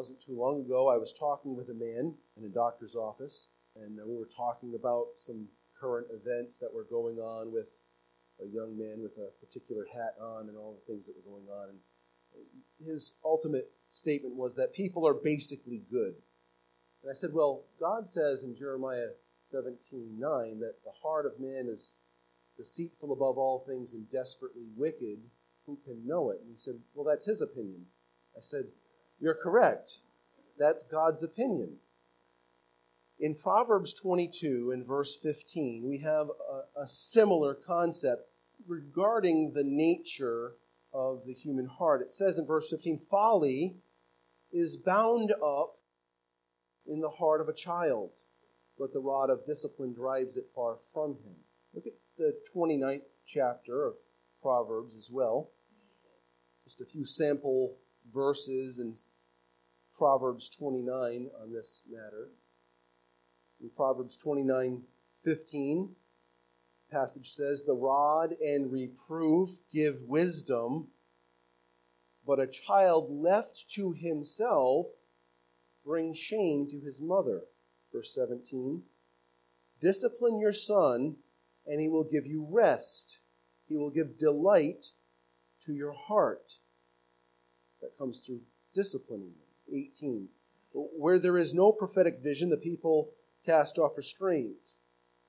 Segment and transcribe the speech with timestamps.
[0.00, 4.00] wasn't too long ago, I was talking with a man in a doctor's office, and
[4.00, 5.46] uh, we were talking about some
[5.78, 7.66] current events that were going on with
[8.42, 11.44] a young man with a particular hat on and all the things that were going
[11.52, 11.68] on.
[11.68, 11.78] And
[12.32, 16.14] uh, his ultimate statement was that people are basically good.
[17.02, 19.08] And I said, Well, God says in Jeremiah
[19.52, 21.96] 17 9 that the heart of man is
[22.56, 25.18] deceitful above all things and desperately wicked.
[25.66, 26.40] Who can know it?
[26.40, 27.84] And he said, Well, that's his opinion.
[28.34, 28.64] I said,
[29.20, 29.98] You're correct.
[30.58, 31.76] That's God's opinion.
[33.18, 38.30] In Proverbs 22 and verse 15, we have a, a similar concept
[38.66, 40.54] regarding the nature
[40.94, 42.00] of the human heart.
[42.00, 43.76] It says in verse 15, Folly
[44.52, 45.76] is bound up
[46.86, 48.10] in the heart of a child,
[48.78, 51.36] but the rod of discipline drives it far from him.
[51.74, 53.94] Look at the 29th chapter of
[54.42, 55.50] Proverbs as well.
[56.64, 57.76] Just a few sample
[58.12, 58.96] verses in
[60.00, 62.30] Proverbs 29 on this matter.
[63.60, 64.80] In Proverbs 29
[65.22, 65.90] 15,
[66.90, 70.86] passage says, The rod and reproof give wisdom,
[72.26, 74.86] but a child left to himself
[75.84, 77.42] brings shame to his mother.
[77.92, 78.82] Verse 17
[79.82, 81.16] Discipline your son,
[81.66, 83.18] and he will give you rest.
[83.68, 84.92] He will give delight
[85.66, 86.54] to your heart.
[87.82, 88.40] That comes through
[88.72, 89.49] disciplining them.
[89.72, 90.28] 18.
[90.72, 93.10] Where there is no prophetic vision, the people
[93.44, 94.74] cast off restraint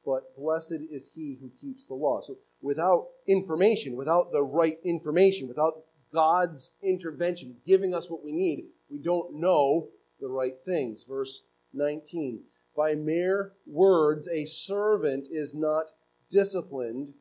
[0.05, 2.21] but blessed is he who keeps the law.
[2.21, 5.83] So without information, without the right information, without
[6.13, 9.89] God's intervention, giving us what we need, we don't know
[10.19, 11.03] the right things.
[11.03, 12.41] Verse 19.
[12.75, 15.85] By mere words, a servant is not
[16.29, 17.13] disciplined,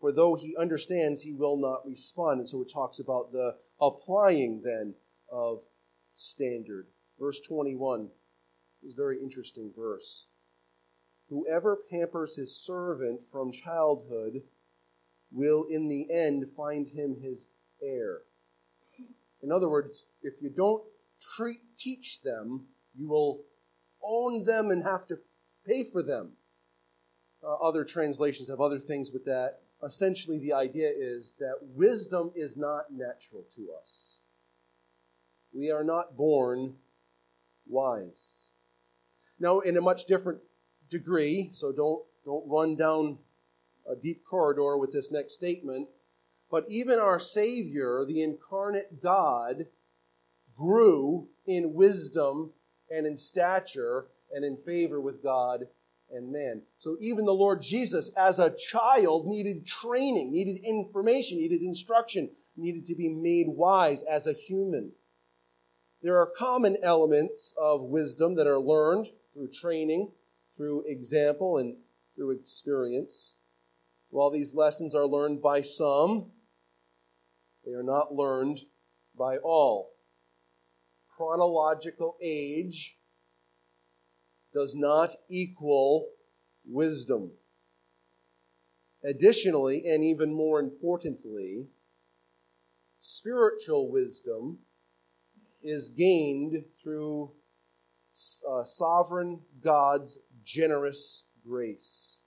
[0.00, 2.40] for though he understands, he will not respond.
[2.40, 4.94] And so it talks about the applying then
[5.30, 5.62] of
[6.16, 6.86] standard.
[7.18, 8.08] Verse 21
[8.82, 10.26] is a very interesting verse.
[11.28, 14.42] Whoever pampers his servant from childhood
[15.32, 17.48] will in the end find him his
[17.82, 18.22] heir.
[19.42, 20.82] In other words, if you don't
[21.36, 23.40] treat, teach them, you will
[24.02, 25.18] own them and have to
[25.66, 26.32] pay for them.
[27.42, 29.60] Uh, other translations have other things with that.
[29.84, 34.20] Essentially, the idea is that wisdom is not natural to us.
[35.54, 36.74] We are not born
[37.66, 38.48] wise.
[39.38, 40.40] Now, in a much different
[40.90, 43.18] degree, so don't, don't run down
[43.90, 45.88] a deep corridor with this next statement.
[46.50, 49.66] But even our Savior, the incarnate God,
[50.56, 52.52] grew in wisdom
[52.90, 55.66] and in stature and in favor with God
[56.12, 56.62] and man.
[56.78, 62.86] So even the Lord Jesus, as a child, needed training, needed information, needed instruction, needed
[62.86, 64.92] to be made wise as a human.
[66.04, 70.12] There are common elements of wisdom that are learned through training
[70.54, 71.76] through example and
[72.14, 73.36] through experience.
[74.10, 76.30] While these lessons are learned by some,
[77.64, 78.60] they are not learned
[79.16, 79.92] by all.
[81.16, 82.98] Chronological age
[84.52, 86.10] does not equal
[86.66, 87.30] wisdom.
[89.02, 91.68] Additionally, and even more importantly,
[93.00, 94.58] spiritual wisdom
[95.64, 97.32] is gained through
[98.48, 102.20] uh, sovereign God's generous grace.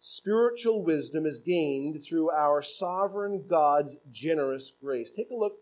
[0.00, 5.10] Spiritual wisdom is gained through our sovereign God's generous grace.
[5.10, 5.58] Take a look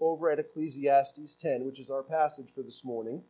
[0.00, 3.22] over at Ecclesiastes 10, which is our passage for this morning.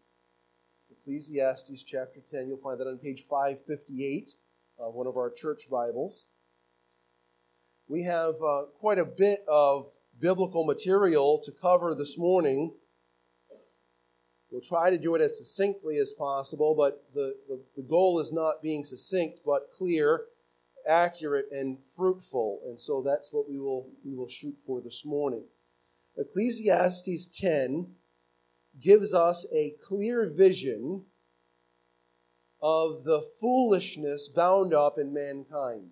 [0.90, 4.32] Ecclesiastes chapter 10, you'll find that on page 558
[4.78, 6.26] of one of our church Bibles.
[7.88, 9.86] We have uh, quite a bit of
[10.20, 12.72] biblical material to cover this morning
[14.54, 18.30] We'll try to do it as succinctly as possible, but the, the, the, goal is
[18.30, 20.26] not being succinct, but clear,
[20.88, 22.60] accurate, and fruitful.
[22.64, 25.42] And so that's what we will, we will shoot for this morning.
[26.16, 27.88] Ecclesiastes 10
[28.80, 31.02] gives us a clear vision
[32.62, 35.90] of the foolishness bound up in mankind.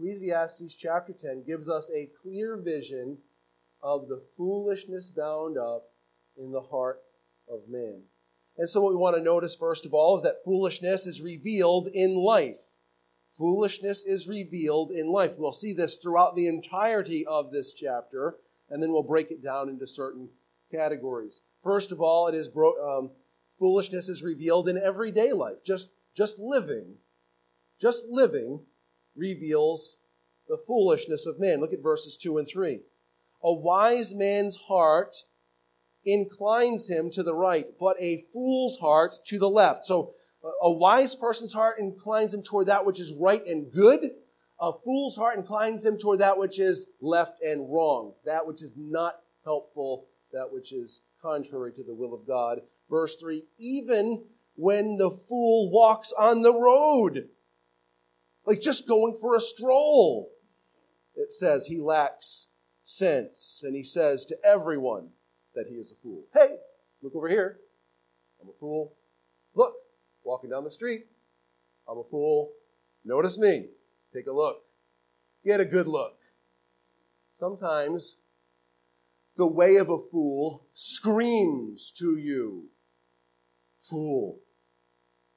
[0.00, 3.18] Ecclesiastes chapter 10 gives us a clear vision
[3.82, 5.90] of the foolishness bound up
[6.38, 7.02] in the heart
[7.46, 8.00] of man.
[8.56, 11.88] And so, what we want to notice, first of all, is that foolishness is revealed
[11.88, 12.76] in life.
[13.36, 15.34] Foolishness is revealed in life.
[15.38, 18.36] We'll see this throughout the entirety of this chapter,
[18.70, 20.30] and then we'll break it down into certain
[20.72, 21.42] categories.
[21.62, 23.10] First of all, it is bro- um,
[23.58, 25.62] foolishness is revealed in everyday life.
[25.62, 26.94] Just, just living,
[27.78, 28.60] just living
[29.20, 29.96] reveals
[30.48, 31.60] the foolishness of man.
[31.60, 32.80] Look at verses 2 and 3.
[33.44, 35.24] A wise man's heart
[36.04, 39.84] inclines him to the right, but a fool's heart to the left.
[39.84, 40.14] So
[40.62, 44.10] a wise person's heart inclines him toward that which is right and good.
[44.60, 48.76] A fool's heart inclines him toward that which is left and wrong, that which is
[48.76, 52.60] not helpful, that which is contrary to the will of God.
[52.88, 54.24] Verse 3 Even
[54.56, 57.28] when the fool walks on the road,
[58.46, 60.30] like just going for a stroll,
[61.14, 62.48] it says he lacks
[62.82, 63.62] sense.
[63.64, 65.10] And he says to everyone
[65.54, 66.24] that he is a fool.
[66.34, 66.56] Hey,
[67.02, 67.58] look over here.
[68.40, 68.94] I'm a fool.
[69.54, 69.74] Look,
[70.24, 71.06] walking down the street.
[71.88, 72.52] I'm a fool.
[73.04, 73.68] Notice me.
[74.14, 74.62] Take a look.
[75.44, 76.16] Get a good look.
[77.36, 78.16] Sometimes
[79.36, 82.68] the way of a fool screams to you,
[83.78, 84.38] fool.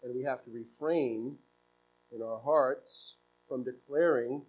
[0.02, 1.38] And we have to refrain
[2.14, 3.18] in our hearts
[3.48, 4.44] from declaring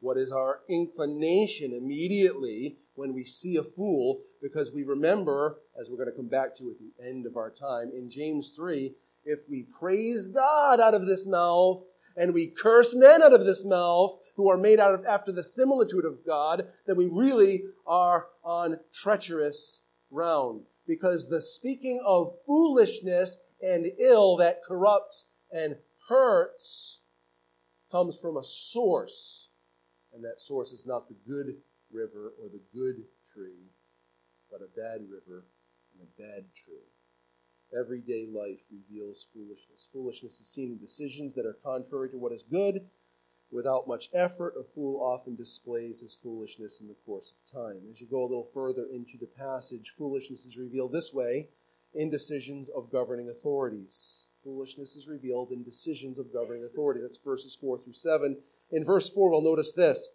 [0.00, 5.96] what is our inclination immediately when we see a fool, because we remember, as we're
[5.96, 8.92] going to come back to at the end of our time, in James 3,
[9.24, 11.82] if we praise God out of this mouth
[12.16, 15.44] and we curse men out of this mouth who are made out of after the
[15.44, 20.62] similitude of God, then we really are on treacherous ground.
[20.86, 25.76] Because the speaking of foolishness and ill that corrupts and
[26.08, 26.99] hurts
[27.90, 29.48] comes from a source,
[30.12, 31.56] and that source is not the good
[31.92, 33.70] river or the good tree,
[34.50, 35.46] but a bad river
[35.92, 36.90] and a bad tree.
[37.78, 39.88] Everyday life reveals foolishness.
[39.92, 42.86] Foolishness is seen in decisions that are contrary to what is good.
[43.52, 47.82] Without much effort, a fool often displays his foolishness in the course of time.
[47.90, 51.48] As you go a little further into the passage, foolishness is revealed this way
[51.94, 54.24] in decisions of governing authorities.
[54.42, 57.00] Foolishness is revealed in decisions of governing authority.
[57.02, 58.38] That's verses 4 through 7.
[58.72, 60.10] In verse 4, we'll notice this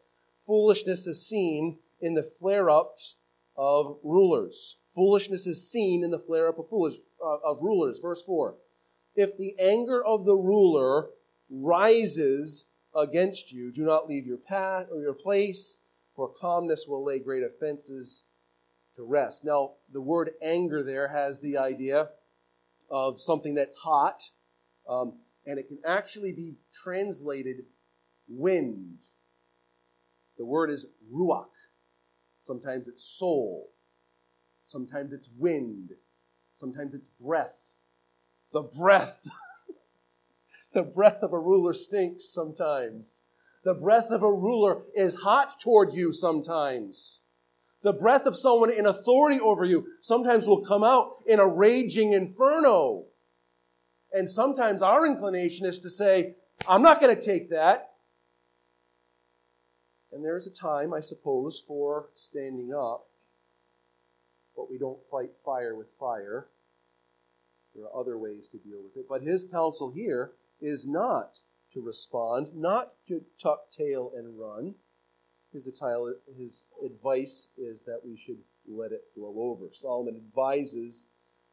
[0.46, 3.16] foolishness is seen in the flare ups
[3.58, 4.78] of rulers.
[4.94, 8.00] Foolishness is seen in the flare up of, foolish, uh, of rulers.
[8.00, 8.56] Verse 4.
[9.16, 11.10] If the anger of the ruler
[11.50, 15.78] rises against you, do not leave your path or your place,
[16.16, 18.24] for calmness will lay great offenses
[18.96, 19.44] to rest.
[19.44, 22.10] Now, the word anger there has the idea
[22.90, 24.24] of something that's hot,
[24.88, 25.14] um,
[25.46, 27.66] and it can actually be translated
[28.28, 28.98] wind.
[30.38, 31.48] The word is ruach.
[32.42, 33.70] Sometimes it's soul.
[34.66, 35.92] Sometimes it's wind.
[36.56, 37.72] Sometimes it's breath.
[38.52, 39.28] The breath.
[40.74, 43.24] the breath of a ruler stinks sometimes.
[43.64, 47.22] The breath of a ruler is hot toward you sometimes.
[47.86, 52.14] The breath of someone in authority over you sometimes will come out in a raging
[52.14, 53.06] inferno.
[54.12, 56.34] And sometimes our inclination is to say,
[56.68, 57.92] I'm not going to take that.
[60.12, 63.06] And there's a time, I suppose, for standing up,
[64.56, 66.48] but we don't fight fire with fire.
[67.76, 69.06] There are other ways to deal with it.
[69.08, 71.38] But his counsel here is not
[71.74, 74.74] to respond, not to tuck tail and run.
[75.56, 75.82] His,
[76.38, 79.68] his advice is that we should let it blow over.
[79.74, 81.06] Solomon advises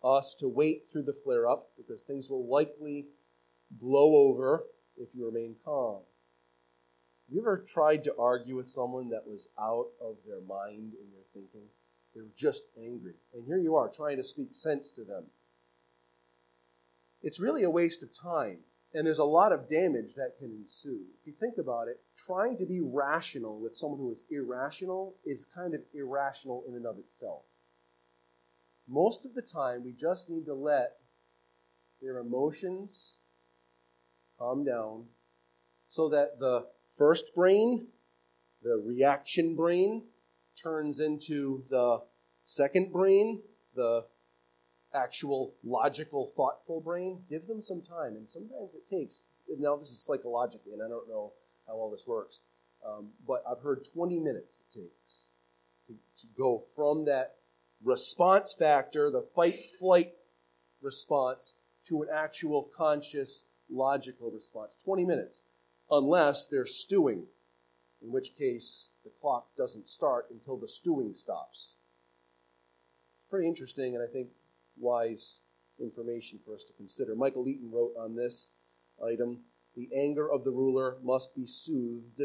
[0.02, 3.06] us to wait through the flare up because things will likely
[3.70, 4.64] blow over
[4.96, 6.00] if you remain calm.
[7.28, 11.10] Have you ever tried to argue with someone that was out of their mind in
[11.12, 11.68] their thinking?
[12.14, 13.14] They were just angry.
[13.32, 15.24] And here you are trying to speak sense to them.
[17.22, 18.58] It's really a waste of time.
[18.94, 21.00] And there's a lot of damage that can ensue.
[21.20, 25.46] If you think about it, trying to be rational with someone who is irrational is
[25.54, 27.44] kind of irrational in and of itself.
[28.86, 30.98] Most of the time, we just need to let
[32.02, 33.14] their emotions
[34.38, 35.04] calm down
[35.88, 37.86] so that the first brain,
[38.62, 40.02] the reaction brain,
[40.60, 42.02] turns into the
[42.44, 43.40] second brain,
[43.74, 44.04] the
[44.94, 47.18] actual logical, thoughtful brain.
[47.28, 48.16] Give them some time.
[48.16, 49.20] And sometimes it takes,
[49.58, 51.32] now this is psychologically, and I don't know
[51.66, 52.40] how all this works,
[52.86, 55.24] um, but I've heard 20 minutes it takes
[55.86, 57.36] to, to go from that
[57.84, 60.12] response factor, the fight flight
[60.80, 61.54] response,
[61.88, 64.76] to an actual conscious, logical response.
[64.84, 65.42] 20 minutes,
[65.90, 67.24] unless they're stewing,
[68.02, 71.74] in which case the clock doesn't start until the stewing stops.
[73.16, 74.28] It's pretty interesting, and I think
[74.82, 75.40] wise
[75.80, 77.14] information for us to consider.
[77.14, 78.50] Michael Eaton wrote on this
[79.02, 79.38] item
[79.76, 82.22] The anger of the ruler must be soothed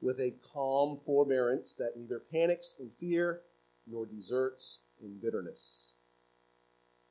[0.00, 3.40] with a calm forbearance that neither panics in fear
[3.86, 5.92] nor deserts in bitterness.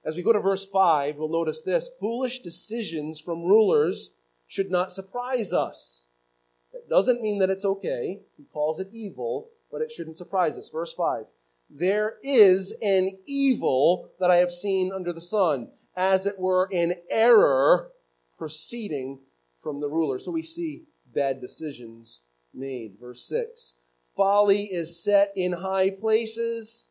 [0.03, 4.11] As we go to verse 5, we'll notice this foolish decisions from rulers
[4.47, 6.05] should not surprise us.
[6.71, 8.21] That doesn't mean that it's okay.
[8.37, 10.69] He calls it evil, but it shouldn't surprise us.
[10.69, 11.25] Verse 5
[11.69, 16.93] there is an evil that I have seen under the sun, as it were an
[17.09, 17.89] error
[18.37, 19.19] proceeding
[19.61, 20.19] from the ruler.
[20.19, 20.83] So we see
[21.13, 22.21] bad decisions
[22.53, 22.97] made.
[22.99, 23.73] Verse 6
[24.15, 26.89] Folly is set in high places,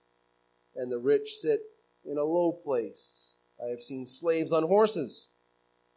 [0.74, 1.60] and the rich sit
[2.04, 3.34] in a low place.
[3.64, 5.28] I have seen slaves on horses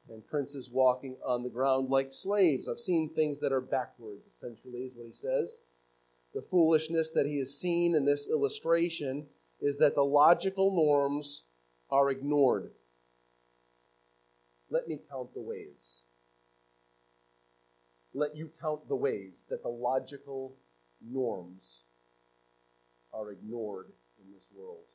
[0.09, 2.67] and princes walking on the ground like slaves.
[2.67, 5.61] I've seen things that are backwards, essentially, is what he says.
[6.33, 9.27] The foolishness that he has seen in this illustration
[9.59, 11.43] is that the logical norms
[11.89, 12.71] are ignored.
[14.69, 16.03] Let me count the ways.
[18.13, 20.55] Let you count the ways that the logical
[21.01, 21.81] norms
[23.13, 23.87] are ignored
[24.23, 24.85] in this world.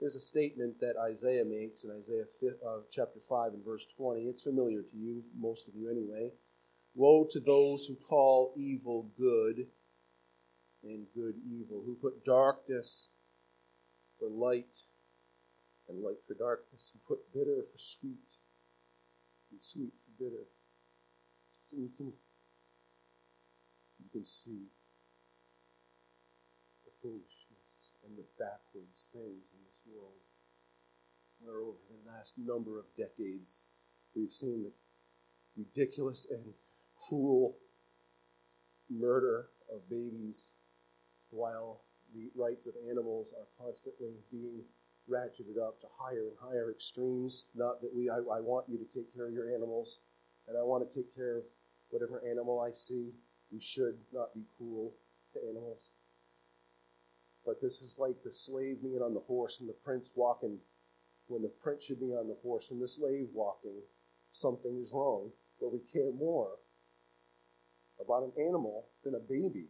[0.00, 4.22] There's a statement that Isaiah makes in Isaiah 5, uh, chapter 5 and verse 20.
[4.22, 6.30] It's familiar to you, most of you anyway.
[6.94, 9.66] Woe to those who call evil good
[10.88, 13.10] and good evil, who put darkness
[14.18, 14.82] for light
[15.88, 18.28] and light for darkness, who put bitter for sweet
[19.50, 20.44] and sweet for bitter.
[21.70, 22.12] So you can,
[23.98, 24.68] you can see
[26.84, 30.20] the foolishness and the backwards things in this world.
[31.40, 33.62] Where over the last number of decades,
[34.16, 34.72] we've seen the
[35.56, 36.54] ridiculous and
[37.08, 37.56] cruel
[38.90, 40.50] murder of babies
[41.30, 41.80] while
[42.14, 44.62] the rights of animals are constantly being
[45.08, 47.46] ratcheted up to higher and higher extremes.
[47.54, 50.00] Not that we, I, I want you to take care of your animals,
[50.46, 51.44] and I want to take care of
[51.90, 53.10] whatever animal I see.
[53.52, 54.94] We should not be cruel
[55.32, 55.90] to animals.
[57.46, 60.58] But this is like the slave being on the horse and the prince walking
[61.28, 63.80] when the prince should be on the horse and the slave walking.
[64.32, 65.30] Something is wrong,
[65.60, 66.50] but we care more
[68.00, 69.66] about an animal than a baby.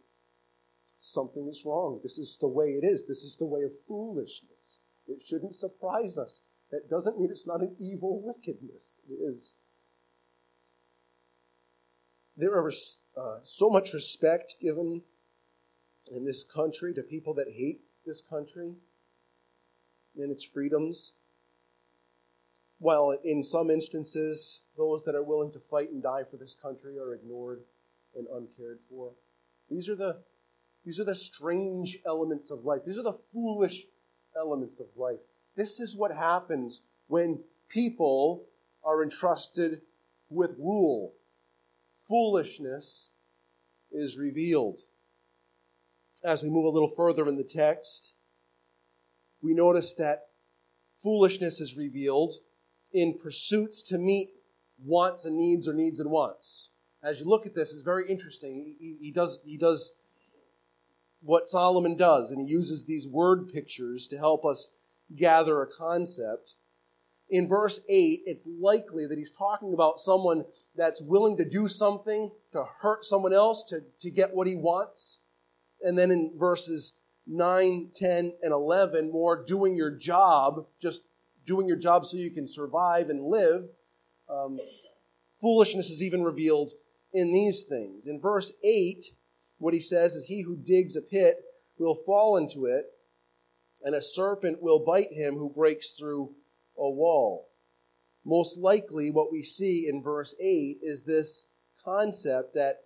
[0.99, 1.99] Something is wrong.
[2.03, 3.05] This is the way it is.
[3.05, 4.79] This is the way of foolishness.
[5.07, 6.41] It shouldn't surprise us.
[6.71, 8.97] That doesn't mean it's not an evil wickedness.
[9.09, 9.53] It is.
[12.37, 15.01] There is uh, so much respect given
[16.11, 18.73] in this country to people that hate this country
[20.17, 21.13] and its freedoms.
[22.77, 26.97] While in some instances, those that are willing to fight and die for this country
[26.97, 27.61] are ignored
[28.15, 29.11] and uncared for.
[29.69, 30.21] These are the,
[30.89, 32.81] these are the strange elements of life.
[32.83, 33.85] These are the foolish
[34.35, 35.19] elements of life.
[35.55, 38.45] This is what happens when people
[38.83, 39.81] are entrusted
[40.31, 41.13] with rule.
[41.93, 43.11] Foolishness
[43.91, 44.81] is revealed
[46.23, 48.13] as we move a little further in the text,
[49.43, 50.29] we notice that
[51.01, 52.33] foolishness is revealed
[52.93, 54.31] in pursuits to meet
[54.83, 56.71] wants and needs or needs and wants.
[57.03, 58.75] As you look at this, it's very interesting.
[58.79, 59.93] He, he, does, he does
[61.21, 64.69] what Solomon does, and he uses these word pictures to help us
[65.15, 66.55] gather a concept.
[67.29, 70.45] In verse 8, it's likely that he's talking about someone
[70.75, 75.19] that's willing to do something to hurt someone else to, to get what he wants.
[75.83, 76.93] And then in verses
[77.27, 81.03] 9, 10, and 11, more doing your job, just
[81.45, 83.65] doing your job so you can survive and live.
[84.27, 84.59] Um,
[85.39, 86.71] foolishness is even revealed
[87.13, 88.07] in these things.
[88.07, 89.11] In verse 8,
[89.59, 91.37] what he says is, He who digs a pit
[91.77, 92.85] will fall into it,
[93.83, 96.31] and a serpent will bite him who breaks through
[96.77, 97.47] a wall.
[98.25, 101.45] Most likely, what we see in verse 8 is this
[101.83, 102.79] concept that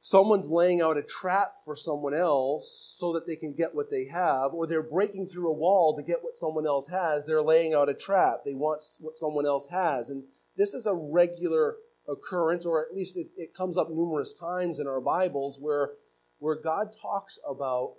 [0.00, 4.06] someone's laying out a trap for someone else so that they can get what they
[4.06, 7.24] have, or they're breaking through a wall to get what someone else has.
[7.24, 8.40] They're laying out a trap.
[8.44, 10.10] They want what someone else has.
[10.10, 10.24] And
[10.56, 11.76] this is a regular
[12.10, 15.90] occurrence, or at least it, it comes up numerous times in our Bibles where,
[16.38, 17.94] where God talks about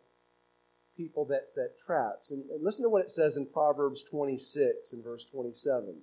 [0.96, 2.32] people that set traps.
[2.32, 6.02] And, and listen to what it says in Proverbs 26 and verse 27.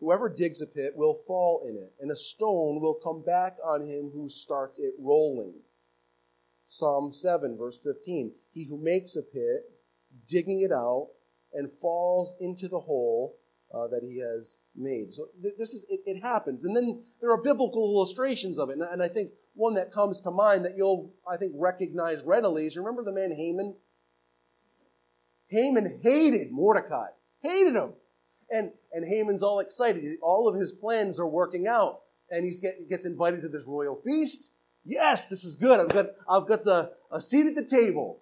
[0.00, 3.82] Whoever digs a pit will fall in it, and a stone will come back on
[3.82, 5.54] him who starts it rolling.
[6.66, 8.32] Psalm 7, verse 15.
[8.52, 9.62] He who makes a pit,
[10.26, 11.08] digging it out,
[11.52, 13.36] and falls into the hole
[13.74, 15.12] uh, that he has made.
[15.14, 18.74] So th- this is it, it, happens, and then there are biblical illustrations of it,
[18.74, 22.66] and, and I think one that comes to mind that you'll I think recognize readily
[22.66, 23.74] is remember the man Haman.
[25.48, 27.08] Haman hated Mordecai,
[27.42, 27.92] hated him.
[28.50, 30.18] And, and Haman's all excited.
[30.22, 32.00] All of his plans are working out.
[32.30, 34.50] And he get, gets invited to this royal feast.
[34.84, 35.80] Yes, this is good.
[35.80, 38.20] I've got, I've got the, a seat at the table.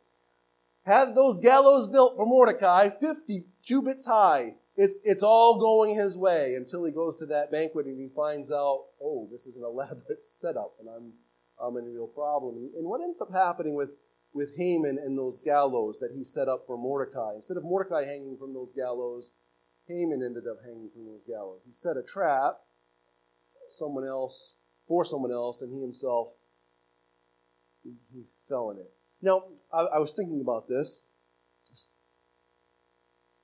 [0.84, 4.54] Have those gallows built for Mordecai, 50 cubits high.
[4.76, 8.50] It's, it's all going his way until he goes to that banquet and he finds
[8.50, 11.12] out, oh, this is an elaborate setup and I'm,
[11.62, 12.70] I'm in a real problem.
[12.76, 13.90] And what ends up happening with,
[14.32, 17.34] with Haman and those gallows that he set up for Mordecai.
[17.34, 19.32] Instead of Mordecai hanging from those gallows,
[19.88, 21.60] Haman ended up hanging from those gallows.
[21.66, 22.60] He set a trap,
[23.68, 24.54] someone else,
[24.88, 26.28] for someone else, and he himself,
[27.82, 28.90] he, he fell in it.
[29.20, 31.02] Now, I, I was thinking about this.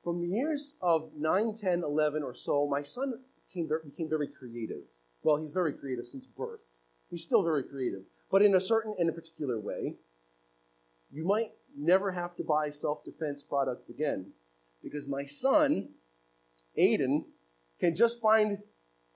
[0.09, 3.13] From the years of 9, 10, 11 or so, my son
[3.47, 4.85] became, became very creative.
[5.23, 6.61] Well, he's very creative since birth.
[7.11, 9.97] He's still very creative, but in a certain and a particular way.
[11.13, 14.33] You might never have to buy self-defense products again
[14.83, 15.91] because my son,
[16.79, 17.27] Aiden,
[17.79, 18.61] can just find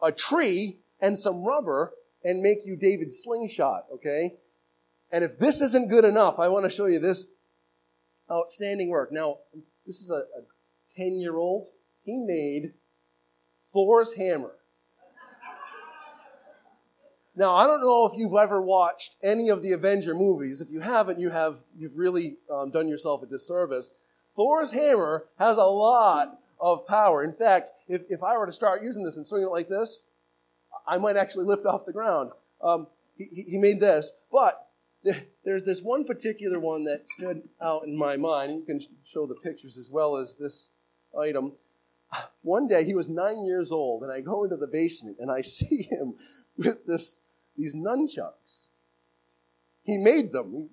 [0.03, 4.35] a tree and some rubber and make you David's slingshot, okay?
[5.11, 7.25] And if this isn't good enough, I want to show you this
[8.31, 9.11] outstanding work.
[9.11, 9.39] Now,
[9.87, 10.25] this is a
[10.97, 11.69] 10 year old.
[12.05, 12.73] He made
[13.73, 14.53] Thor's hammer.
[17.35, 20.61] Now, I don't know if you've ever watched any of the Avenger movies.
[20.61, 23.95] If you haven't, you have, you've really um, done yourself a disservice.
[24.37, 27.25] Thor's hammer has a lot of power.
[27.25, 30.03] In fact, if, if I were to start using this and swing it like this,
[30.87, 32.33] I might actually lift off the ground.
[32.63, 34.69] Um, he, he made this, but
[35.45, 38.53] there's this one particular one that stood out in my mind.
[38.53, 38.81] You can
[39.11, 40.71] show the pictures as well as this
[41.19, 41.53] item.
[42.43, 45.43] One day he was nine years old, and I go into the basement and I
[45.43, 46.15] see him
[46.57, 47.21] with this
[47.57, 48.71] these nunchucks.
[49.85, 50.71] He made them.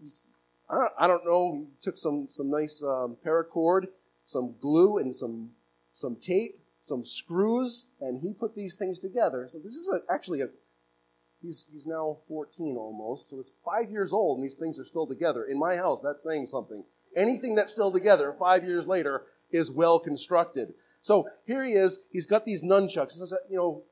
[0.69, 1.53] I don't know.
[1.53, 3.87] He took some some nice um, paracord,
[4.25, 5.51] some glue, and some
[5.93, 9.47] some tape, some screws, and he put these things together.
[9.49, 10.47] So this is a, actually a.
[11.41, 15.07] He's he's now 14 almost, so he's five years old, and these things are still
[15.07, 15.45] together.
[15.45, 16.83] In my house, that's saying something.
[17.15, 20.73] Anything that's still together five years later is well constructed.
[21.01, 21.99] So here he is.
[22.11, 23.17] He's got these nunchucks.
[23.49, 23.83] You know,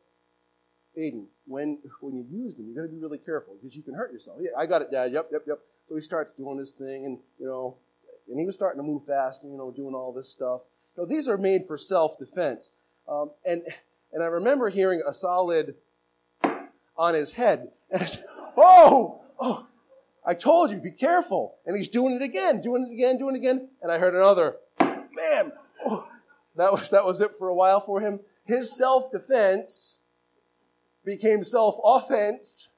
[0.98, 3.94] Aiden, when when you use them, you got to be really careful because you can
[3.94, 4.38] hurt yourself.
[4.42, 5.12] Yeah, I got it, Dad.
[5.12, 5.60] Yep, yep, yep.
[5.88, 7.78] So he starts doing his thing, and you know,
[8.30, 10.62] and he was starting to move fast, and you know, doing all this stuff.
[10.96, 12.72] You know, these are made for self-defense,
[13.08, 13.64] um, and
[14.12, 15.76] and I remember hearing a solid
[16.98, 18.26] on his head, and I said,
[18.58, 19.68] "Oh, oh."
[20.28, 21.56] I told you, be careful.
[21.66, 23.70] And he's doing it again, doing it again, doing it again.
[23.82, 24.58] And I heard another,
[25.18, 25.52] bam.
[25.86, 26.08] Oh,
[26.56, 28.20] that was, that was it for a while for him.
[28.46, 29.98] His self-defense
[31.04, 32.70] became self-offense,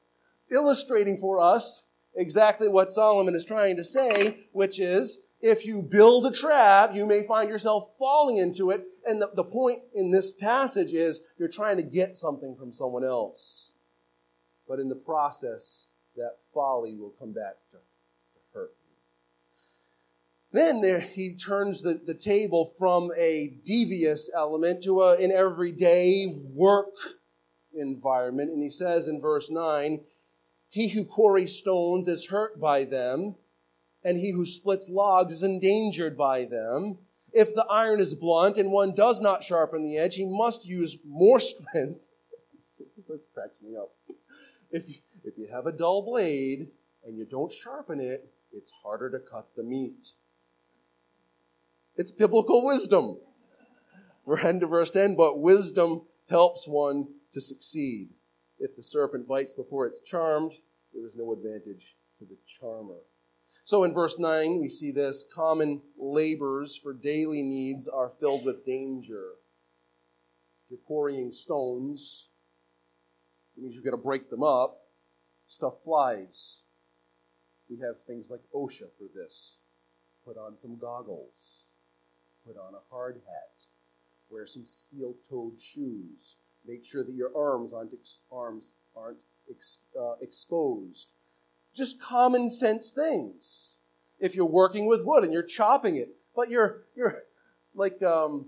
[0.52, 6.26] illustrating for us exactly what Solomon is trying to say, which is, if you build
[6.26, 8.86] a trap, you may find yourself falling into it.
[9.06, 13.06] And the, the point in this passage is you're trying to get something from someone
[13.06, 13.72] else.
[14.68, 17.78] But in the process, that folly will come back to.
[20.52, 26.26] Then there, he turns the, the table from a devious element to a, an everyday
[26.28, 26.96] work
[27.74, 28.52] environment.
[28.52, 30.02] And he says in verse 9,
[30.70, 33.36] He who quarries stones is hurt by them,
[34.04, 36.98] and he who splits logs is endangered by them.
[37.32, 40.98] If the iron is blunt and one does not sharpen the edge, he must use
[41.06, 42.02] more strength.
[43.08, 43.92] this cracks me up.
[44.72, 46.70] If you, if you have a dull blade
[47.06, 50.14] and you don't sharpen it, it's harder to cut the meat.
[52.00, 53.18] It's biblical wisdom.
[54.24, 58.12] We're to verse 10, but wisdom helps one to succeed.
[58.58, 60.54] If the serpent bites before it's charmed,
[60.94, 63.02] there is no advantage to the charmer.
[63.66, 68.66] So in verse 9, we see this common labors for daily needs are filled with
[68.66, 69.32] danger.
[70.64, 72.28] If you're quarrying stones,
[73.58, 74.86] it means you've got to break them up.
[75.50, 76.62] Stuff flies.
[77.70, 79.58] We have things like OSHA for this.
[80.26, 81.69] Put on some goggles.
[82.50, 83.52] Put on a hard hat.
[84.32, 86.36] Wear some steel toed shoes.
[86.68, 89.20] Make sure that your arms aren't, ex- arms aren't
[89.52, 91.10] ex- uh, exposed.
[91.76, 93.74] Just common sense things.
[94.20, 97.22] If you're working with wood and you're chopping it, but you're, you're
[97.76, 98.48] like um,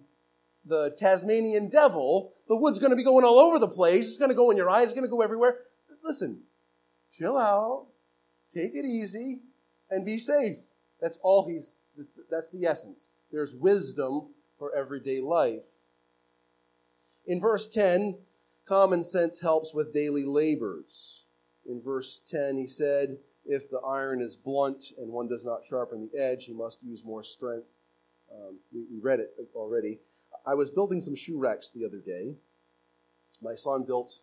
[0.66, 4.08] the Tasmanian devil, the wood's going to be going all over the place.
[4.08, 4.86] It's going to go in your eyes.
[4.86, 5.60] It's going to go everywhere.
[6.04, 6.42] Listen,
[7.16, 7.86] chill out,
[8.52, 9.42] take it easy,
[9.92, 10.58] and be safe.
[11.00, 11.76] That's all he's,
[12.32, 13.10] that's the essence.
[13.32, 15.64] There's wisdom for everyday life.
[17.26, 18.18] In verse 10,
[18.66, 21.24] common sense helps with daily labors.
[21.68, 26.10] In verse 10, he said, If the iron is blunt and one does not sharpen
[26.12, 27.68] the edge, he must use more strength.
[28.32, 30.00] Um, we, we read it already.
[30.46, 32.36] I was building some shoe racks the other day.
[33.42, 34.20] My son built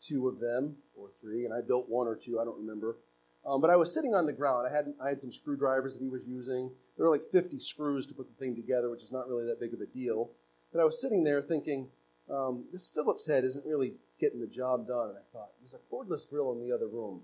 [0.00, 2.96] two of them, or three, and I built one or two, I don't remember.
[3.44, 4.68] Um, but I was sitting on the ground.
[4.68, 6.70] I had, I had some screwdrivers that he was using.
[6.96, 9.58] There were like 50 screws to put the thing together, which is not really that
[9.58, 10.30] big of a deal.
[10.72, 11.88] But I was sitting there thinking,
[12.30, 15.08] um, this Phillips head isn't really getting the job done.
[15.08, 17.22] And I thought, there's a cordless drill in the other room,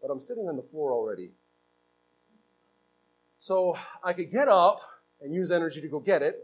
[0.00, 1.30] but I'm sitting on the floor already.
[3.38, 4.80] So I could get up
[5.20, 6.40] and use energy to go get it,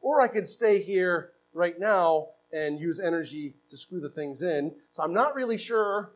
[0.00, 4.74] or I could stay here right now and use energy to screw the things in.
[4.92, 6.12] So I'm not really sure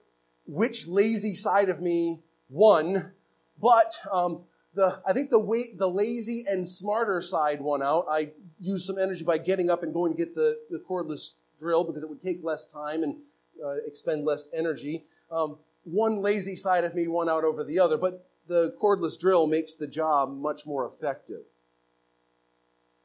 [0.47, 2.23] which lazy side of me
[2.53, 3.13] won,
[3.61, 4.43] but um,
[4.75, 8.07] the I think the way, the lazy and smarter side won out.
[8.11, 11.85] I used some energy by getting up and going to get the, the cordless drill
[11.85, 13.17] because it would take less time and
[13.65, 15.05] uh, expend less energy.
[15.31, 19.47] Um, one lazy side of me won out over the other, but the cordless drill
[19.47, 21.43] makes the job much more effective.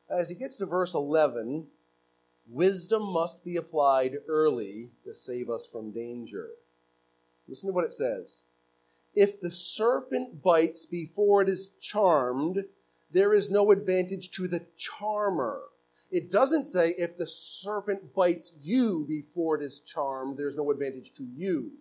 [0.09, 1.67] As he gets to verse 11,
[2.49, 6.49] wisdom must be applied early to save us from danger.
[7.47, 8.43] Listen to what it says.
[9.19, 12.63] If the serpent bites before it is charmed,
[13.09, 15.61] there is no advantage to the charmer.
[16.11, 21.15] It doesn't say if the serpent bites you before it is charmed, there's no advantage
[21.15, 21.71] to you.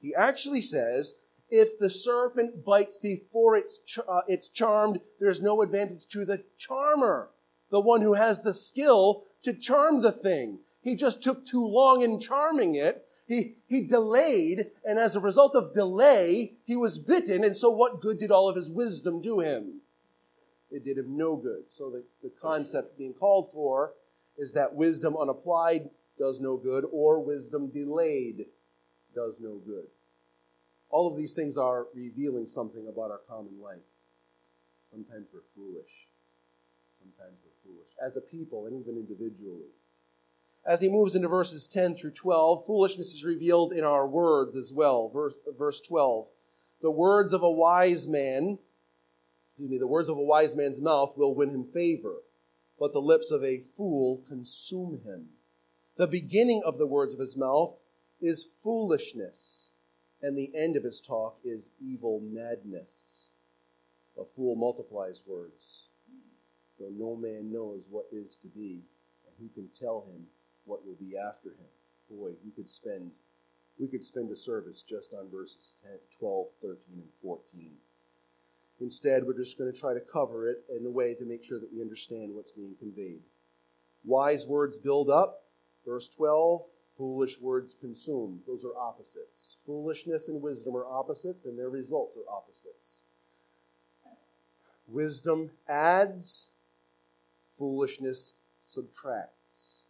[0.00, 1.14] He actually says
[1.50, 7.30] if the serpent bites before it's, uh, it's charmed, there's no advantage to the charmer,
[7.72, 10.60] the one who has the skill to charm the thing.
[10.80, 13.03] He just took too long in charming it.
[13.26, 18.00] He, he delayed, and as a result of delay, he was bitten, and so what
[18.00, 19.80] good did all of his wisdom do him?
[20.70, 21.64] It did him no good.
[21.70, 23.92] So the, the concept being called for
[24.36, 28.46] is that wisdom unapplied does no good, or wisdom delayed
[29.14, 29.86] does no good.
[30.90, 33.78] All of these things are revealing something about our common life.
[34.88, 35.90] Sometimes we're foolish.
[37.00, 37.88] Sometimes we're foolish.
[38.04, 39.72] As a people and even individually.
[40.66, 44.72] As he moves into verses 10 through 12, foolishness is revealed in our words as
[44.72, 45.08] well.
[45.08, 46.26] Verse, verse 12.
[46.80, 48.58] The words of a wise man,
[49.50, 52.16] excuse me, the words of a wise man's mouth will win him favor,
[52.78, 55.28] but the lips of a fool consume him.
[55.96, 57.82] The beginning of the words of his mouth
[58.20, 59.68] is foolishness
[60.24, 63.26] and the end of his talk is evil madness.
[64.18, 65.82] A fool multiplies words,
[66.80, 68.80] though no man knows what is to be,
[69.26, 70.24] and who can tell him
[70.64, 71.66] what will be after him.
[72.10, 73.10] Boy, we could spend
[73.78, 77.70] we could spend a service just on verses 10, 12, 13, and 14.
[78.80, 81.58] Instead, we're just going to try to cover it in a way to make sure
[81.58, 83.22] that we understand what's being conveyed.
[84.04, 85.42] Wise words build up.
[85.84, 86.62] Verse 12,
[86.96, 88.40] Foolish words consume.
[88.46, 89.56] Those are opposites.
[89.66, 93.02] Foolishness and wisdom are opposites, and their results are opposites.
[94.86, 96.50] Wisdom adds,
[97.58, 99.83] foolishness subtracts.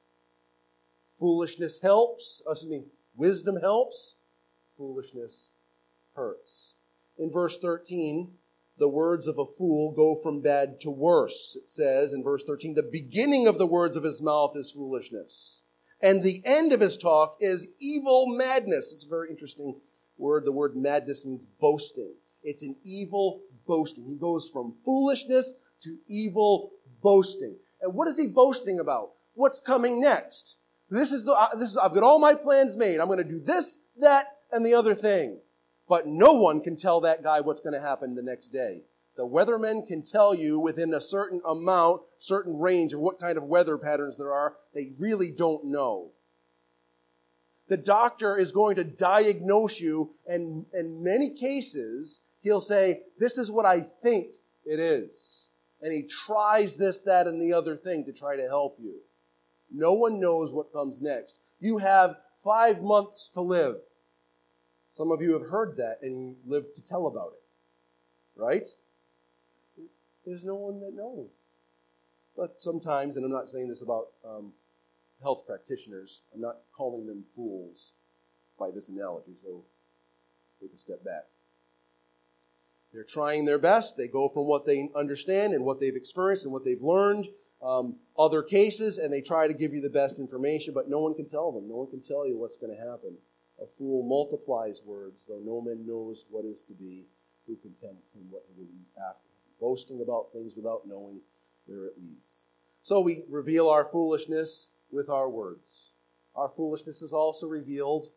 [1.19, 2.83] Foolishness helps, uh, excuse me,
[3.17, 4.15] wisdom helps,
[4.77, 5.51] foolishness
[6.15, 6.75] hurts.
[7.19, 8.33] In verse 13,
[8.79, 11.57] the words of a fool go from bad to worse.
[11.57, 15.61] It says in verse 13, the beginning of the words of his mouth is foolishness
[16.05, 18.93] and the end of his talk is evil madness.
[18.93, 19.75] It's a very interesting
[20.19, 20.45] word.
[20.45, 22.13] The word madness means boasting.
[22.43, 24.05] It's an evil boasting.
[24.05, 26.73] He goes from foolishness to evil
[27.03, 27.57] boasting.
[27.81, 29.13] And what is he boasting about?
[29.33, 30.57] What's coming next?
[30.91, 33.01] This is the, uh, this is, I've got all my plans made.
[33.01, 35.39] I'm going to do this, that, and the other thing.
[35.89, 38.83] But no one can tell that guy what's going to happen the next day.
[39.17, 43.45] The weathermen can tell you within a certain amount, certain range of what kind of
[43.45, 44.57] weather patterns there are.
[44.75, 46.11] They really don't know.
[47.69, 53.51] The doctor is going to diagnose you, and in many cases, he'll say, This is
[53.51, 54.29] what I think
[54.67, 55.49] it is.
[55.81, 58.97] And he tries this, that, and the other thing to try to help you.
[59.75, 61.41] No one knows what comes next.
[61.61, 63.77] You have five months to live.
[64.93, 68.41] Some of you have heard that and lived to tell about it.
[68.41, 68.69] Right?
[70.25, 71.29] There's no one that knows.
[72.37, 74.53] But sometimes, and I'm not saying this about um,
[75.23, 77.93] health practitioners, I'm not calling them fools
[78.59, 79.63] by this analogy, so
[80.61, 81.25] take a step back.
[82.93, 83.97] They're trying their best.
[83.97, 87.27] They go from what they understand and what they've experienced and what they've learned,
[87.63, 91.15] um, other cases, and they try to give you the best information, but no one
[91.15, 91.69] can tell them.
[91.69, 93.17] No one can tell you what's going to happen.
[93.63, 97.05] A fool multiplies words, though no man knows what is to be.
[97.47, 99.25] Who can tell him what he will be after?
[99.61, 101.21] boasting about things without knowing
[101.67, 102.49] where it leads.
[102.83, 105.93] So we reveal our foolishness with our words.
[106.37, 108.09] Our foolishness is also revealed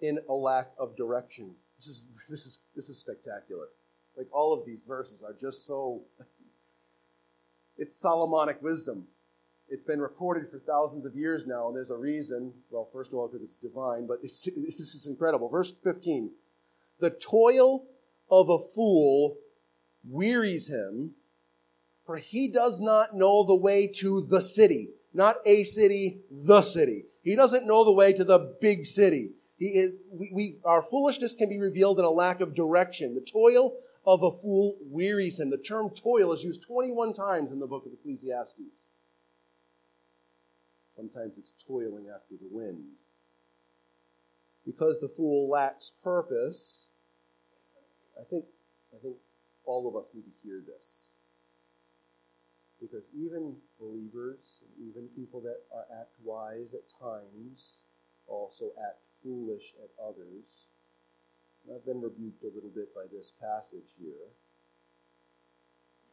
[0.00, 1.52] in a lack of direction.
[1.78, 3.68] This is, this is, this is spectacular.
[4.16, 6.02] Like all of these verses are just so.
[7.78, 9.06] It's Solomonic wisdom.
[9.68, 12.52] It's been recorded for thousands of years now, and there's a reason.
[12.70, 15.48] Well, first of all, because it's divine, but it's, this is incredible.
[15.48, 16.30] Verse 15
[17.00, 17.84] The toil
[18.30, 19.36] of a fool
[20.08, 21.12] wearies him,
[22.06, 24.90] for he does not know the way to the city.
[25.12, 27.04] Not a city, the city.
[27.22, 29.32] He doesn't know the way to the big city.
[29.58, 33.14] He is, we, we, our foolishness can be revealed in a lack of direction.
[33.14, 33.74] The toil
[34.06, 35.50] of a fool wearies him.
[35.50, 38.86] The term toil is used 21 times in the book of Ecclesiastes.
[40.94, 42.84] Sometimes it's toiling after the wind.
[44.64, 46.86] Because the fool lacks purpose,
[48.18, 48.44] I think,
[48.94, 49.16] I think
[49.64, 51.08] all of us need to hear this.
[52.80, 55.60] Because even believers, even people that
[55.98, 57.74] act wise at times,
[58.26, 60.65] also act foolish at others.
[61.74, 64.28] I've been rebuked a little bit by this passage here.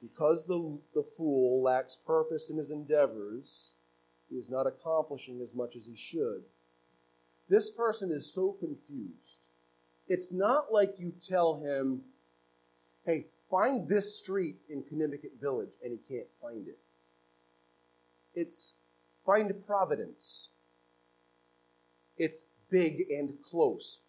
[0.01, 3.69] Because the, the fool lacks purpose in his endeavors,
[4.29, 6.43] he is not accomplishing as much as he should.
[7.49, 9.49] This person is so confused.
[10.07, 12.01] It's not like you tell him,
[13.05, 16.79] hey, find this street in Connecticut Village, and he can't find it.
[18.33, 18.73] It's
[19.25, 20.49] find Providence.
[22.17, 23.99] It's big and close,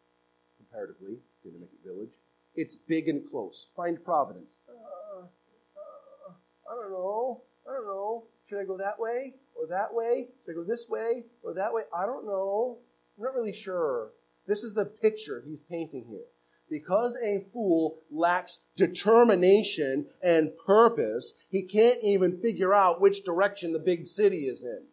[0.57, 2.15] comparatively, Connecticut Village.
[2.57, 3.69] It's big and close.
[3.77, 4.61] Find Providence.
[4.69, 6.33] Uh, uh,
[6.71, 7.43] I don't know.
[7.69, 8.25] I don't know.
[8.49, 10.29] Should I go that way or that way?
[10.45, 11.83] Should I go this way or that way?
[11.97, 12.79] I don't know.
[13.17, 14.11] I'm not really sure.
[14.47, 16.27] This is the picture he's painting here.
[16.71, 23.79] Because a fool lacks determination and purpose, he can't even figure out which direction the
[23.79, 24.85] big city is in.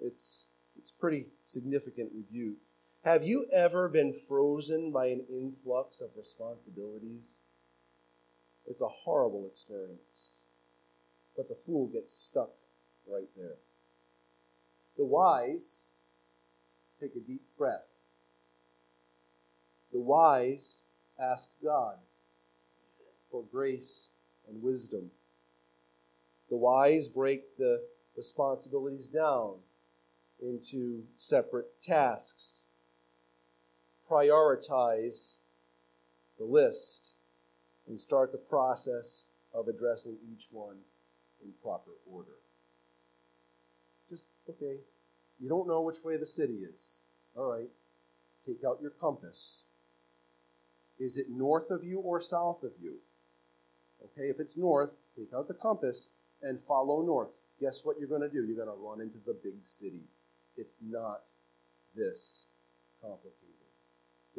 [0.00, 0.46] It's,
[0.78, 2.58] it's pretty significant rebuke.
[3.02, 7.38] Have you ever been frozen by an influx of responsibilities?
[8.66, 10.36] It's a horrible experience.
[11.34, 12.50] But the fool gets stuck
[13.10, 13.56] right there.
[14.98, 15.86] The wise
[17.00, 18.02] take a deep breath.
[19.92, 20.82] The wise
[21.18, 21.96] ask God
[23.30, 24.10] for grace
[24.46, 25.10] and wisdom.
[26.50, 27.80] The wise break the
[28.14, 29.54] responsibilities down
[30.42, 32.59] into separate tasks.
[34.10, 35.36] Prioritize
[36.38, 37.12] the list
[37.86, 40.76] and start the process of addressing each one
[41.44, 42.38] in proper order.
[44.08, 44.76] Just, okay,
[45.40, 47.00] you don't know which way the city is.
[47.36, 47.68] All right,
[48.46, 49.62] take out your compass.
[50.98, 52.96] Is it north of you or south of you?
[54.02, 56.08] Okay, if it's north, take out the compass
[56.42, 57.30] and follow north.
[57.60, 58.44] Guess what you're going to do?
[58.44, 60.02] You're going to run into the big city.
[60.56, 61.22] It's not
[61.94, 62.46] this
[63.00, 63.49] complicated.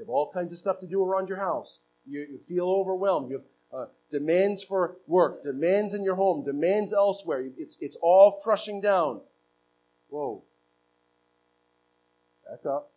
[0.01, 1.81] You have all kinds of stuff to do around your house.
[2.07, 3.29] You, you feel overwhelmed.
[3.29, 7.45] You have uh, demands for work, demands in your home, demands elsewhere.
[7.55, 9.21] It's, it's all crushing down.
[10.09, 10.41] Whoa.
[12.49, 12.89] Back up.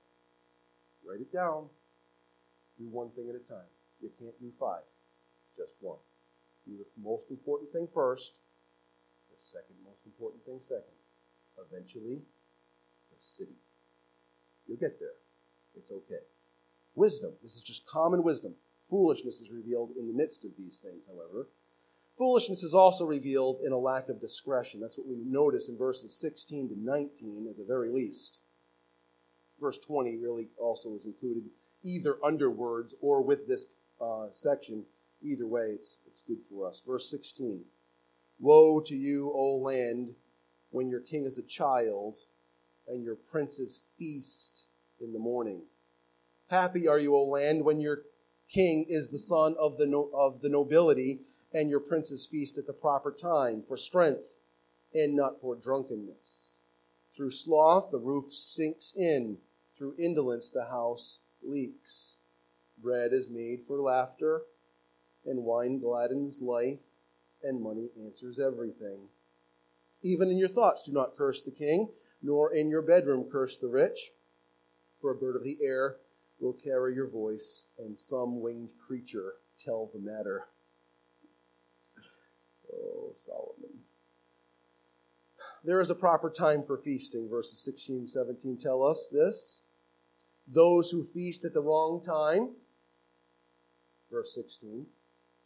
[1.07, 1.67] Write it down.
[2.79, 3.69] Do one thing at a time.
[4.01, 4.81] You can't do five,
[5.59, 5.99] just one.
[6.67, 8.39] Do the most important thing first,
[9.29, 10.97] the second most important thing second.
[11.71, 12.23] Eventually,
[13.11, 13.59] the city.
[14.67, 15.17] You'll get there.
[15.77, 16.25] It's okay.
[16.95, 17.33] Wisdom.
[17.43, 18.55] This is just common wisdom.
[18.89, 21.49] Foolishness is revealed in the midst of these things, however.
[22.17, 24.81] Foolishness is also revealed in a lack of discretion.
[24.81, 28.41] That's what we notice in verses 16 to 19 at the very least.
[29.61, 31.45] Verse 20 really also is included
[31.83, 33.67] either under words or with this
[34.01, 34.85] uh, section.
[35.23, 36.83] Either way, it's, it's good for us.
[36.87, 37.63] Verse 16
[38.39, 40.15] Woe to you, O land,
[40.71, 42.17] when your king is a child
[42.89, 44.65] and your princes feast
[45.01, 45.63] in the morning.
[46.49, 48.03] Happy are you, O land, when your
[48.49, 51.21] king is the son of the, no, of the nobility
[51.53, 54.37] and your princes feast at the proper time for strength
[54.93, 56.57] and not for drunkenness.
[57.15, 59.39] Through sloth, the roof sinks in.
[59.79, 62.17] Through indolence, the house leaks.
[62.83, 64.43] Bread is made for laughter,
[65.25, 66.79] and wine gladdens life,
[67.43, 68.99] and money answers everything.
[70.03, 71.89] Even in your thoughts, do not curse the king,
[72.23, 74.13] nor in your bedroom curse the rich,
[75.01, 75.97] for a bird of the air
[76.45, 80.47] will carry your voice, and some winged creature tell the matter.
[82.71, 83.81] Oh, Solomon.
[85.65, 87.31] There is a proper time for feasting.
[87.31, 89.63] Verses 16 and 17 tell us this.
[90.47, 92.51] Those who feast at the wrong time,
[94.13, 94.85] verse 16,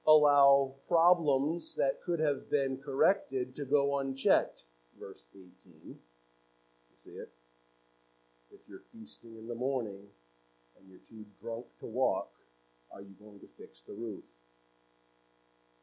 [0.05, 4.65] allow problems that could have been corrected to go unchecked.
[4.99, 5.47] Verse 18.
[5.85, 5.97] You
[6.97, 7.31] see it?
[8.51, 10.09] If you're feasting in the morning
[10.79, 12.31] and you're too drunk to walk,
[12.93, 14.25] are you going to fix the roof?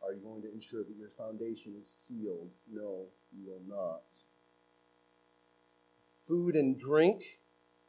[0.03, 2.49] Are you going to ensure that your foundation is sealed?
[2.71, 4.01] No, you will not.
[6.27, 7.39] Food and drink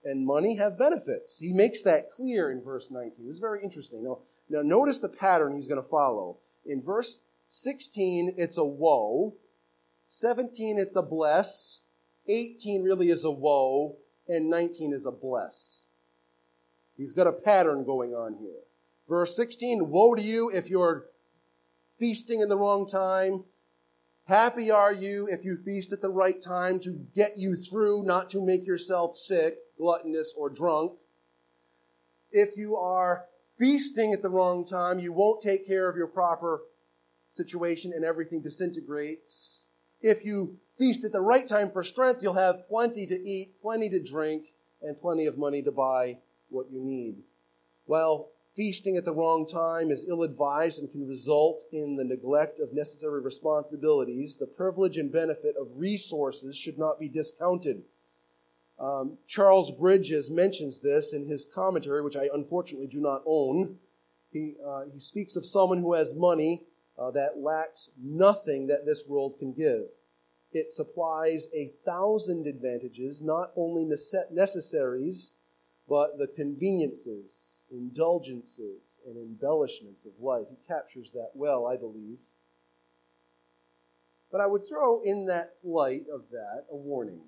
[0.04, 1.38] and money have benefits.
[1.38, 3.26] He makes that clear in verse 19.
[3.26, 4.04] This is very interesting.
[4.04, 6.38] Now, now notice the pattern he's going to follow.
[6.64, 9.34] In verse 16, it's a woe.
[10.08, 11.80] 17, it's a bless.
[12.28, 13.96] 18 really is a woe.
[14.28, 15.85] And 19 is a bless.
[16.96, 18.62] He's got a pattern going on here.
[19.08, 21.06] Verse 16 Woe to you if you're
[21.98, 23.44] feasting in the wrong time.
[24.24, 28.28] Happy are you if you feast at the right time to get you through, not
[28.30, 30.92] to make yourself sick, gluttonous, or drunk.
[32.32, 36.62] If you are feasting at the wrong time, you won't take care of your proper
[37.30, 39.62] situation and everything disintegrates.
[40.02, 43.88] If you feast at the right time for strength, you'll have plenty to eat, plenty
[43.90, 46.18] to drink, and plenty of money to buy
[46.50, 47.16] what you need.
[47.86, 52.58] While feasting at the wrong time is ill advised and can result in the neglect
[52.58, 57.82] of necessary responsibilities, the privilege and benefit of resources should not be discounted.
[58.78, 63.76] Um, Charles Bridges mentions this in his commentary, which I unfortunately do not own.
[64.32, 66.62] He, uh, he speaks of someone who has money
[66.98, 69.84] uh, that lacks nothing that this world can give.
[70.52, 73.84] It supplies a thousand advantages, not only
[74.30, 75.32] necessaries,
[75.88, 80.46] but the conveniences, indulgences, and embellishments of life.
[80.50, 82.18] He captures that well, I believe.
[84.32, 87.20] But I would throw in that light of that a warning.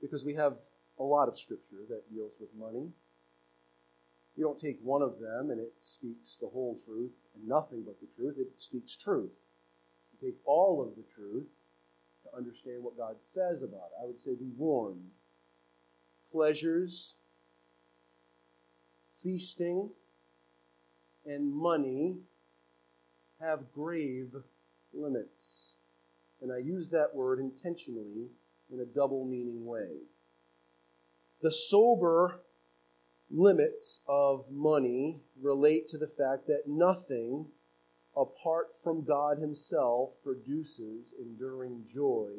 [0.00, 0.58] Because we have
[0.98, 2.88] a lot of scripture that deals with money.
[4.36, 8.00] You don't take one of them and it speaks the whole truth and nothing but
[8.00, 8.36] the truth.
[8.38, 9.36] It speaks truth.
[10.12, 11.46] You take all of the truth
[12.24, 14.02] to understand what God says about it.
[14.02, 15.10] I would say be warned.
[16.32, 17.14] Pleasures,
[19.16, 19.90] feasting,
[21.26, 22.16] and money
[23.40, 24.34] have grave
[24.92, 25.74] limits.
[26.40, 28.28] And I use that word intentionally
[28.72, 29.88] in a double meaning way.
[31.42, 32.40] The sober
[33.30, 37.46] limits of money relate to the fact that nothing
[38.16, 42.30] apart from God Himself produces enduring joy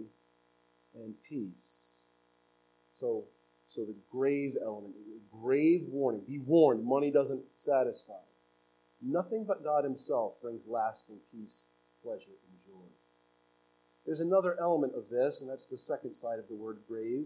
[0.93, 1.89] and peace.
[2.99, 3.25] So,
[3.69, 4.95] so the grave element,
[5.31, 8.13] grave warning, be warned, money doesn't satisfy.
[9.01, 11.63] Nothing but God Himself brings lasting peace,
[12.03, 12.87] pleasure, and joy.
[14.05, 17.25] There's another element of this, and that's the second side of the word grave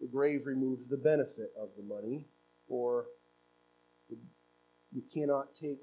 [0.00, 2.24] the grave removes the benefit of the money,
[2.68, 3.06] or
[4.92, 5.80] you cannot take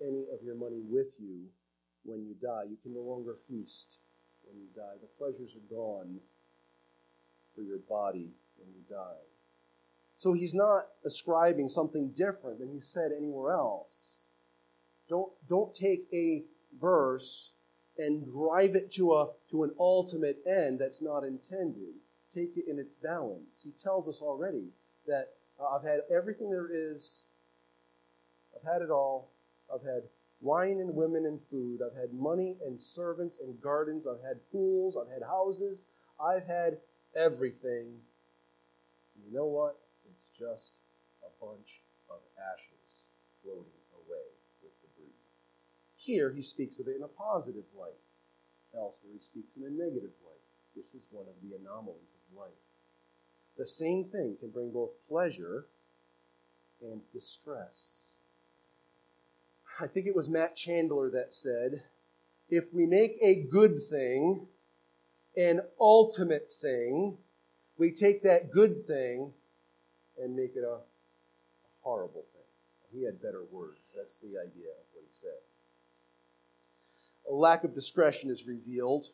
[0.00, 1.44] any of your money with you
[2.04, 2.64] when you die.
[2.68, 3.98] You can no longer feast
[4.44, 4.96] when you die.
[5.00, 6.18] The pleasures are gone
[7.54, 9.24] for your body when you die.
[10.16, 14.24] So he's not ascribing something different than he said anywhere else.
[15.08, 16.44] Don't, don't take a
[16.80, 17.52] verse
[17.96, 21.94] and drive it to, a, to an ultimate end that's not intended
[22.34, 23.60] take it in its balance.
[23.62, 24.68] He tells us already
[25.06, 27.24] that uh, I've had everything there is,
[28.54, 29.30] I've had it all.
[29.72, 30.02] I've had
[30.40, 31.80] wine and women and food.
[31.84, 34.06] I've had money and servants and gardens.
[34.06, 34.96] I've had pools.
[34.96, 35.82] I've had houses.
[36.20, 36.78] I've had
[37.16, 37.94] everything.
[39.26, 39.78] You know what?
[40.10, 40.80] It's just
[41.22, 43.06] a bunch of ashes
[43.42, 44.26] floating away
[44.62, 45.30] with the breeze.
[45.96, 48.00] Here he speaks of it in a positive light.
[48.76, 50.44] Elsewhere he speaks in a negative light.
[50.76, 52.50] This is one of the anomalies of life.
[53.56, 55.66] The same thing can bring both pleasure
[56.80, 58.12] and distress.
[59.80, 61.82] I think it was Matt Chandler that said,
[62.48, 64.46] if we make a good thing
[65.36, 67.16] an ultimate thing,
[67.78, 69.32] we take that good thing
[70.22, 70.78] and make it a,
[71.80, 72.42] horrible thing.
[72.92, 73.94] He had better words.
[73.96, 75.38] That's the idea of what he said.
[77.30, 79.06] A lack of discretion is revealed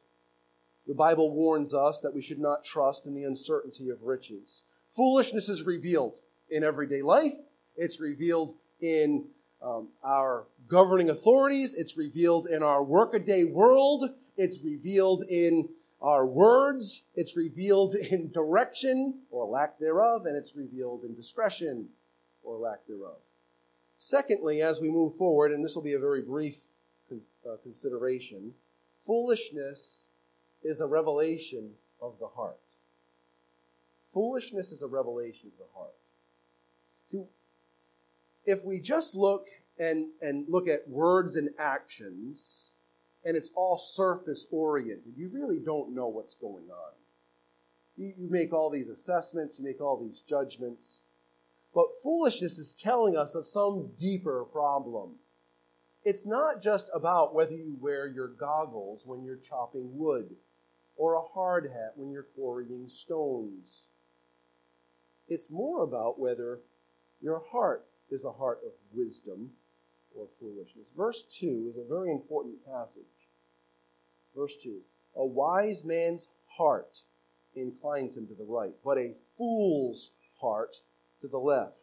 [0.87, 4.64] the Bible warns us that we should not trust in the uncertainty of riches.
[4.90, 6.16] Foolishness is revealed
[6.50, 7.35] in everyday life.
[7.77, 9.24] It's revealed in
[9.62, 11.74] um, our governing authorities.
[11.74, 14.11] It's revealed in our workaday world.
[14.37, 15.68] It's revealed in
[16.05, 17.03] our words.
[17.17, 21.88] It's revealed in direction or lack thereof, and it's revealed in discretion
[22.45, 23.17] or lack thereof.
[23.97, 26.59] Secondly, as we move forward, and this will be a very brief
[27.11, 28.53] uh, consideration,
[28.99, 30.07] foolishness
[30.62, 31.71] is a revelation
[32.03, 32.59] of the heart.
[34.12, 35.95] Foolishness is a revelation of the heart.
[38.45, 39.47] If we just look
[39.78, 42.72] and, and look at words and actions,
[43.25, 46.93] and it's all surface oriented, you really don't know what's going on.
[47.97, 51.03] You, you make all these assessments, you make all these judgments,
[51.75, 55.12] but foolishness is telling us of some deeper problem.
[56.05, 60.29] It's not just about whether you wear your goggles when you're chopping wood
[60.97, 63.83] or a hard hat when you're quarrying stones.
[65.29, 66.61] It's more about whether
[67.22, 69.51] your heart is a heart of wisdom
[70.14, 70.87] or foolishness.
[70.97, 73.03] Verse 2 is a very important passage.
[74.37, 74.80] Verse 2
[75.16, 77.03] A wise man's heart
[77.55, 80.11] inclines him to the right, but a fool's
[80.41, 80.80] heart
[81.20, 81.78] to the left.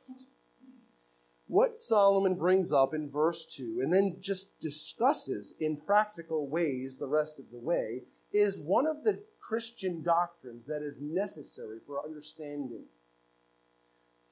[1.48, 7.08] what Solomon brings up in verse 2 and then just discusses in practical ways the
[7.08, 12.84] rest of the way is one of the Christian doctrines that is necessary for understanding.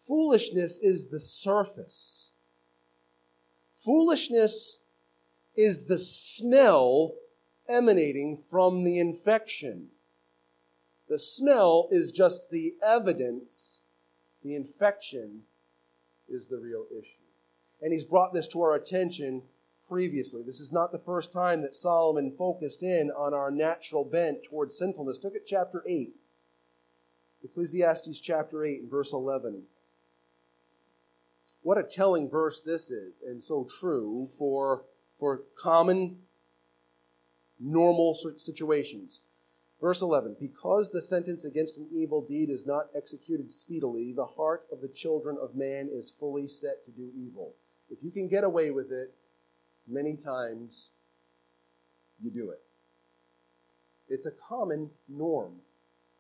[0.08, 2.30] Foolishness is the surface.
[3.74, 4.78] Foolishness
[5.56, 7.16] is the smell
[7.70, 9.88] emanating from the infection.
[11.08, 13.82] The smell is just the evidence.
[14.44, 15.44] The infection
[16.28, 17.18] is the real issue.
[17.82, 19.44] And he's brought this to our attention
[19.88, 20.44] previously.
[20.44, 24.78] This is not the first time that Solomon focused in on our natural bent towards
[24.78, 25.20] sinfulness.
[25.24, 26.14] Look at chapter 8.
[27.44, 29.64] Ecclesiastes chapter 8 and verse 11.
[31.62, 34.84] What a telling verse this is, and so true for,
[35.18, 36.18] for common,
[37.60, 39.22] normal situations.
[39.82, 44.66] Verse 11 Because the sentence against an evil deed is not executed speedily, the heart
[44.72, 47.54] of the children of man is fully set to do evil.
[47.90, 49.14] If you can get away with it,
[49.88, 50.90] many times
[52.22, 52.62] you do it.
[54.10, 55.54] It's a common norm.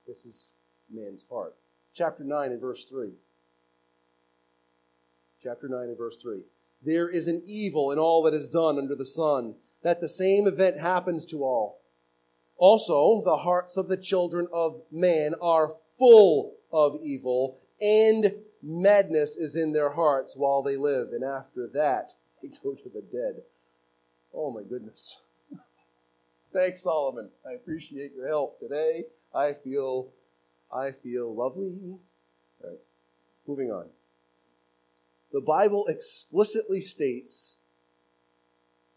[0.07, 0.49] This is
[0.89, 1.55] man's heart.
[1.93, 3.09] Chapter 9 and verse 3.
[5.43, 6.41] Chapter 9 and verse 3.
[6.85, 10.47] There is an evil in all that is done under the sun, that the same
[10.47, 11.79] event happens to all.
[12.57, 19.55] Also, the hearts of the children of man are full of evil, and madness is
[19.55, 22.11] in their hearts while they live, and after that
[22.41, 23.43] they go to the dead.
[24.33, 25.21] Oh my goodness.
[26.53, 27.29] Thanks, Solomon.
[27.47, 29.05] I appreciate your help today.
[29.33, 30.11] I feel
[30.71, 31.73] I feel lovely.
[31.81, 31.99] All
[32.63, 32.77] right.
[33.47, 33.85] Moving on.
[35.31, 37.55] The Bible explicitly states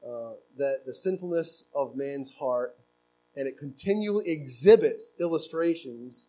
[0.07, 2.77] uh, that the sinfulness of man's heart,
[3.37, 6.29] and it continually exhibits illustrations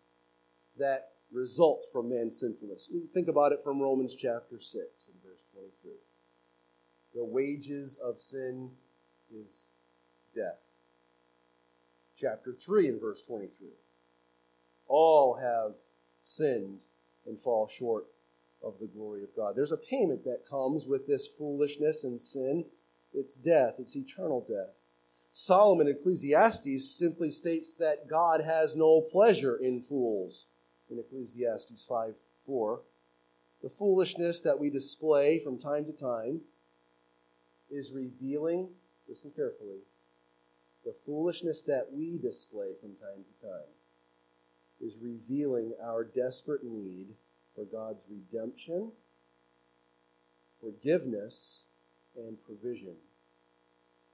[0.78, 2.89] that result from man's sinfulness.
[3.13, 5.91] Think about it from Romans chapter 6 and verse 23.
[7.15, 8.69] The wages of sin
[9.36, 9.67] is
[10.36, 10.59] death.
[12.19, 13.67] Chapter 3 and verse 23.
[14.88, 15.74] All have
[16.21, 16.80] sinned
[17.26, 18.05] and fall short
[18.63, 19.55] of the glory of God.
[19.55, 22.65] There's a payment that comes with this foolishness and sin.
[23.14, 24.76] It's death, it's eternal death.
[25.34, 30.45] Solomon Ecclesiastes simply states that God has no pleasure in fools
[30.89, 32.14] in Ecclesiastes 5
[32.45, 32.82] 4.
[33.64, 36.41] The foolishness that we display from time to time
[37.72, 38.70] is revealing
[39.07, 39.80] listen carefully,
[40.86, 43.72] the foolishness that we display from time to time
[44.82, 47.07] is revealing our desperate need
[47.55, 48.91] for God's redemption,
[50.59, 51.66] forgiveness,
[52.16, 52.95] and provision.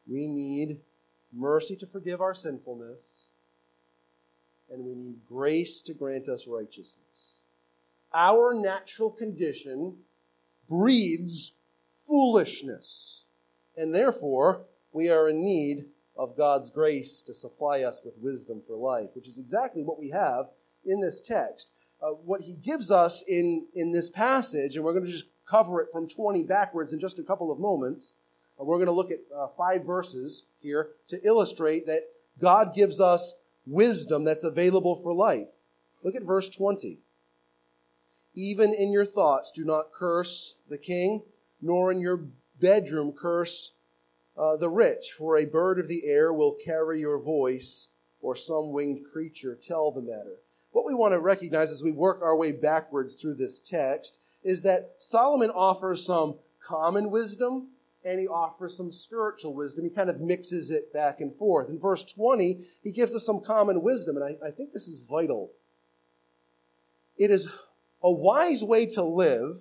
[0.08, 0.80] We need
[1.34, 3.24] mercy to forgive our sinfulness,
[4.72, 7.34] and we need grace to grant us righteousness.
[8.14, 9.98] Our natural condition
[10.68, 11.54] breeds
[12.00, 13.24] foolishness,
[13.78, 15.86] and therefore we are in need
[16.18, 20.10] of God's grace to supply us with wisdom for life, which is exactly what we
[20.10, 20.48] have
[20.86, 21.72] in this text.
[22.02, 25.82] Uh, what he gives us in, in this passage, and we're going to just cover
[25.82, 28.16] it from 20 backwards in just a couple of moments.
[28.60, 32.04] Uh, we're going to look at uh, five verses here to illustrate that
[32.40, 33.34] God gives us
[33.66, 35.50] wisdom that's available for life.
[36.04, 37.00] Look at verse 20.
[38.36, 41.24] Even in your thoughts, do not curse the king,
[41.62, 42.26] nor in your
[42.60, 43.72] bedroom curse
[44.38, 47.90] uh, the rich, for a bird of the air will carry your voice,
[48.22, 50.38] or some winged creature tell the matter.
[50.72, 54.62] What we want to recognize as we work our way backwards through this text is
[54.62, 57.70] that Solomon offers some common wisdom
[58.06, 59.84] and he offers some spiritual wisdom.
[59.84, 61.70] He kind of mixes it back and forth.
[61.70, 65.02] In verse 20, he gives us some common wisdom, and I, I think this is
[65.02, 65.52] vital.
[67.18, 67.50] It is
[68.02, 69.60] a wise way to live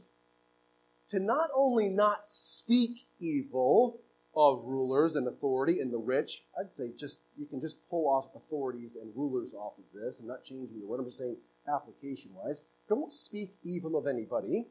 [1.08, 3.98] to not only not speak evil,
[4.38, 6.44] of rulers and authority and the rich.
[6.58, 10.20] I'd say just you can just pull off authorities and rulers off of this.
[10.20, 11.00] I'm not changing the word.
[11.00, 11.36] I'm just saying
[11.68, 12.64] application wise.
[12.88, 14.66] Don't speak evil of anybody.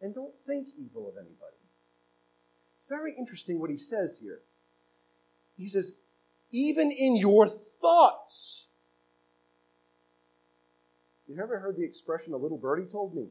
[0.00, 1.56] And don't think evil of anybody.
[2.76, 4.40] It's very interesting what he says here.
[5.56, 5.94] He says,
[6.50, 8.66] even in your thoughts.
[11.28, 13.28] You ever heard the expression, a little birdie told me?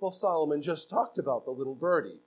[0.00, 2.20] Well, Solomon just talked about the little birdie.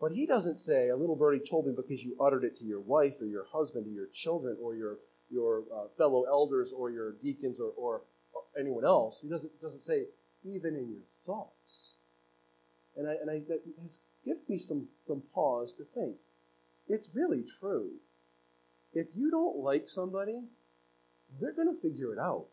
[0.00, 2.80] But he doesn't say, a little birdie told me because you uttered it to your
[2.80, 4.98] wife or your husband or your children or your,
[5.34, 9.20] your uh, fellow elders or your deacons or, or, or, anyone else.
[9.20, 10.04] He doesn't, doesn't say,
[10.44, 11.94] even in your thoughts.
[12.96, 16.16] And, I, and I, that has given me some, some pause to think.
[16.88, 17.90] It's really true.
[18.92, 20.44] If you don't like somebody,
[21.40, 22.46] they're going to figure it out.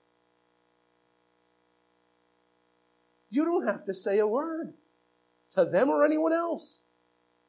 [3.29, 4.73] You don't have to say a word
[5.55, 6.81] to them or anyone else.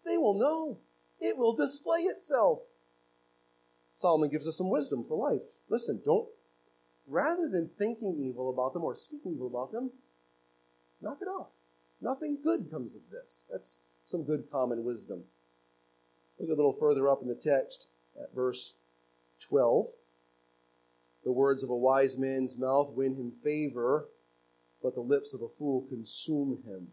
[0.05, 0.78] They will know.
[1.20, 2.61] It will display itself.
[4.03, 5.46] Solomon gives us some wisdom for life.
[5.68, 6.28] Listen, don't,
[7.07, 9.92] rather than thinking evil about them or speaking evil about them,
[11.00, 11.50] knock it off.
[12.00, 13.48] Nothing good comes of this.
[13.50, 15.22] That's some good common wisdom.
[16.40, 17.86] Look a little further up in the text
[18.20, 18.74] at verse
[19.48, 19.86] 12.
[21.24, 24.09] The words of a wise man's mouth win him favor,
[24.82, 26.88] but the lips of a fool consume him.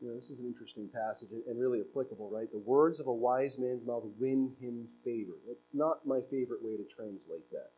[0.00, 2.50] You know, this is an interesting passage and really applicable, right?
[2.50, 5.32] The words of a wise man's mouth win him favor.
[5.46, 7.70] That's not my favorite way to translate that.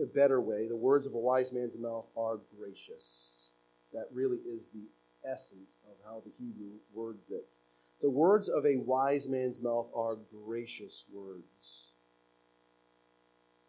[0.00, 3.50] a better way, the words of a wise man's mouth are gracious.
[3.92, 4.86] That really is the
[5.28, 7.56] essence of how the Hebrew words it.
[8.00, 11.92] The words of a wise man's mouth are gracious words.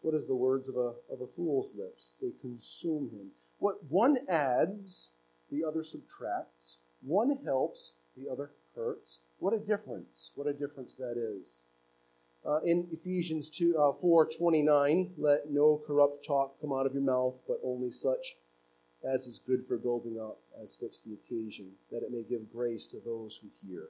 [0.01, 2.17] What is the words of a, of a fool's lips?
[2.21, 3.31] They consume him.
[3.57, 5.09] What one adds,
[5.49, 6.77] the other subtracts.
[7.05, 9.21] One helps, the other hurts.
[9.39, 10.31] What a difference.
[10.35, 11.67] What a difference that is.
[12.45, 17.03] Uh, in Ephesians 2, uh, 4 29, let no corrupt talk come out of your
[17.03, 18.35] mouth, but only such
[19.03, 22.87] as is good for building up, as fits the occasion, that it may give grace
[22.87, 23.89] to those who hear.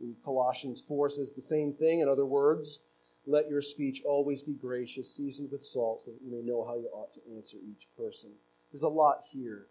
[0.00, 2.00] In Colossians 4 says the same thing.
[2.00, 2.80] In other words,
[3.26, 6.74] let your speech always be gracious, seasoned with salt, so that you may know how
[6.76, 8.30] you ought to answer each person.
[8.72, 9.66] There's a lot here.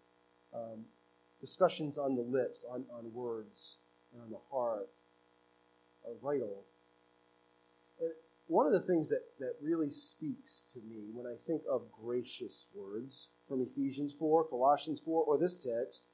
[0.54, 0.84] Um,
[1.40, 3.78] discussions on the lips, on, on words,
[4.12, 4.88] and on the heart
[6.06, 6.64] are vital.
[8.00, 8.10] And
[8.46, 12.66] one of the things that, that really speaks to me when I think of gracious
[12.74, 16.04] words from Ephesians 4, Colossians 4, or this text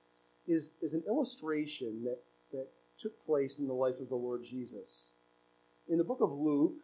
[0.46, 2.18] is, is an illustration that,
[2.52, 2.66] that
[2.98, 5.08] took place in the life of the Lord Jesus.
[5.88, 6.76] In the book of Luke,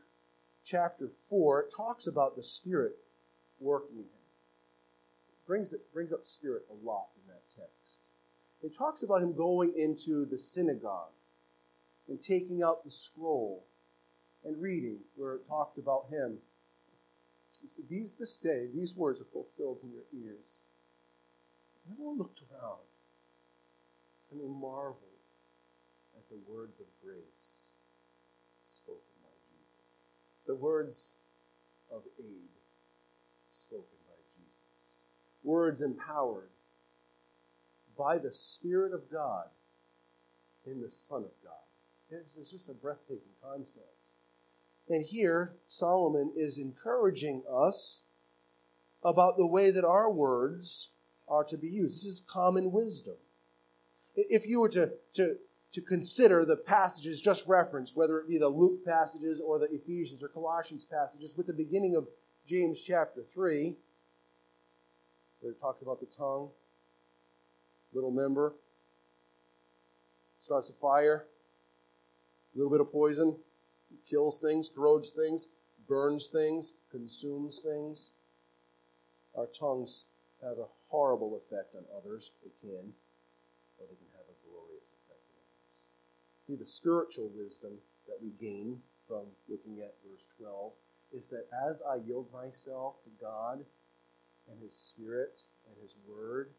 [0.64, 2.97] chapter 4, it talks about the Spirit
[3.61, 4.07] working in him.
[5.30, 7.99] It brings, it brings up Spirit a lot in that text.
[8.62, 11.12] It talks about him going into the synagogue
[12.08, 13.64] and taking out the scroll
[14.44, 16.38] and reading where it talked about him.
[17.62, 20.64] He said, These this day, these words are fulfilled in your ears.
[21.84, 22.80] And Everyone looked around
[24.30, 24.96] and they marveled
[26.16, 27.64] at the words of grace
[28.64, 30.00] spoken by Jesus.
[30.46, 31.14] The words
[31.90, 32.50] of aid
[33.50, 35.02] spoken by Jesus.
[35.42, 36.50] Words empowered
[38.01, 39.44] by the Spirit of God
[40.64, 41.53] in the Son of God.
[42.11, 43.84] This is just a breathtaking concept.
[44.88, 48.01] And here, Solomon is encouraging us
[49.05, 50.88] about the way that our words
[51.28, 51.98] are to be used.
[51.98, 53.16] This is common wisdom.
[54.16, 55.36] If you were to, to,
[55.72, 60.22] to consider the passages just referenced, whether it be the Luke passages or the Ephesians
[60.22, 62.09] or Colossians passages, with the beginning of
[62.48, 63.76] James chapter 3,
[65.40, 66.48] where it talks about the tongue,
[67.93, 68.55] little member,
[70.43, 71.26] starts a fire,
[72.55, 73.36] a little bit of poison,
[74.09, 75.49] kills things, corrodes things,
[75.88, 78.14] burns things, consumes things.
[79.36, 80.05] Our tongues
[80.43, 82.30] have a horrible effect on others.
[82.43, 82.93] They can,
[83.78, 85.82] or they can have a glorious effect on others.
[86.47, 87.72] See, the spiritual wisdom
[88.07, 90.72] that we gain from looking at verse 12
[91.12, 93.64] is that as I yield myself to God
[94.51, 96.51] and His Spirit and His Word,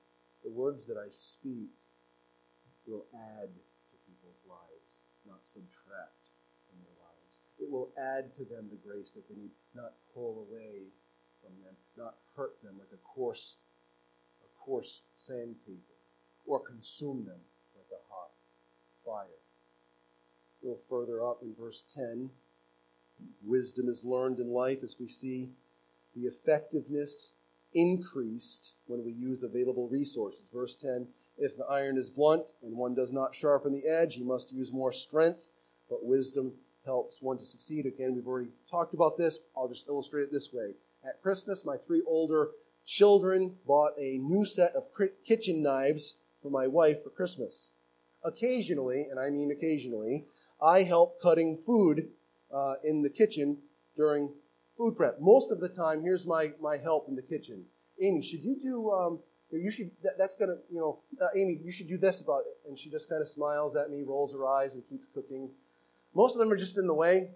[0.43, 1.69] the words that I speak
[2.87, 6.31] will add to people's lives, not subtract
[6.67, 7.39] from their lives.
[7.59, 10.89] It will add to them the grace that they need, not pull away
[11.41, 13.55] from them, not hurt them like a coarse,
[14.43, 15.99] a coarse sandpaper,
[16.45, 17.39] or consume them
[17.75, 18.31] like a hot
[19.05, 19.39] fire.
[20.61, 22.29] A little further up in verse 10,
[23.43, 25.49] wisdom is learned in life as we see
[26.15, 27.31] the effectiveness
[27.73, 30.49] increased when we use available resources.
[30.53, 31.07] Verse 10
[31.37, 34.71] If the iron is blunt and one does not sharpen the edge, he must use
[34.71, 35.49] more strength,
[35.89, 36.53] but wisdom
[36.85, 37.85] helps one to succeed.
[37.85, 39.39] Again, we've already talked about this.
[39.55, 40.71] I'll just illustrate it this way.
[41.05, 42.49] At Christmas, my three older
[42.85, 44.85] children bought a new set of
[45.25, 47.69] kitchen knives for my wife for Christmas.
[48.23, 50.25] Occasionally, and I mean occasionally,
[50.61, 52.09] I help cutting food
[52.53, 53.57] uh, in the kitchen
[53.95, 54.29] during
[54.81, 55.21] food prep.
[55.21, 57.63] Most of the time, here's my, my help in the kitchen.
[58.01, 59.19] Amy, should you do, um,
[59.51, 62.39] you should, that, that's going to, you know, uh, Amy, you should do this about
[62.47, 62.67] it.
[62.67, 65.49] And she just kind of smiles at me, rolls her eyes, and keeps cooking.
[66.15, 67.29] Most of them are just in the way.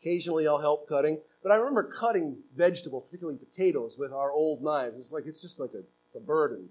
[0.00, 1.20] Occasionally I'll help cutting.
[1.42, 4.98] But I remember cutting vegetables, particularly potatoes, with our old knives.
[4.98, 6.70] It's like, it's just like a, it's a burden.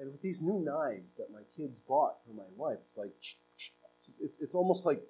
[0.00, 3.10] And with these new knives that my kids bought for my wife, it's like,
[4.20, 5.00] it's, it's almost like,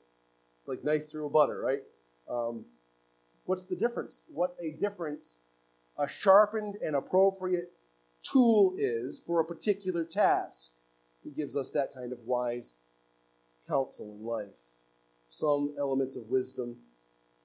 [0.66, 1.83] like knife through a butter, right?
[2.29, 2.66] Um,
[3.49, 4.24] What's the difference?
[4.28, 5.38] What a difference
[5.99, 7.72] a sharpened and appropriate
[8.22, 10.72] tool is for a particular task.
[11.24, 12.74] He gives us that kind of wise
[13.66, 14.55] counsel in life.
[15.30, 16.76] Some elements of wisdom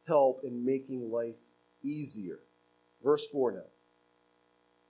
[0.05, 1.39] help in making life
[1.85, 2.39] easier.
[3.01, 3.59] Verse 4 now.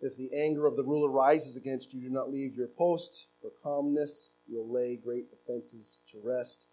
[0.02, 3.28] If the anger of the ruler rises against you, do not leave your post.
[3.40, 6.70] For calmness, you'll lay great offenses to rest.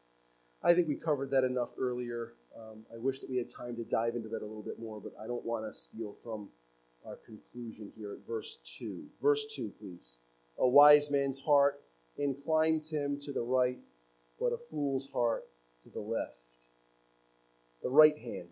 [0.62, 2.34] I think we covered that enough earlier.
[2.54, 5.00] Um, I wish that we had time to dive into that a little bit more,
[5.00, 6.48] but I don't want to steal from
[7.06, 9.04] our conclusion here at verse 2.
[9.22, 10.16] Verse 2, please.
[10.58, 11.80] A wise man's heart
[12.18, 13.78] inclines him to the right,
[14.38, 15.44] but a fool's heart
[15.84, 16.36] to the left.
[17.82, 18.48] The right hand.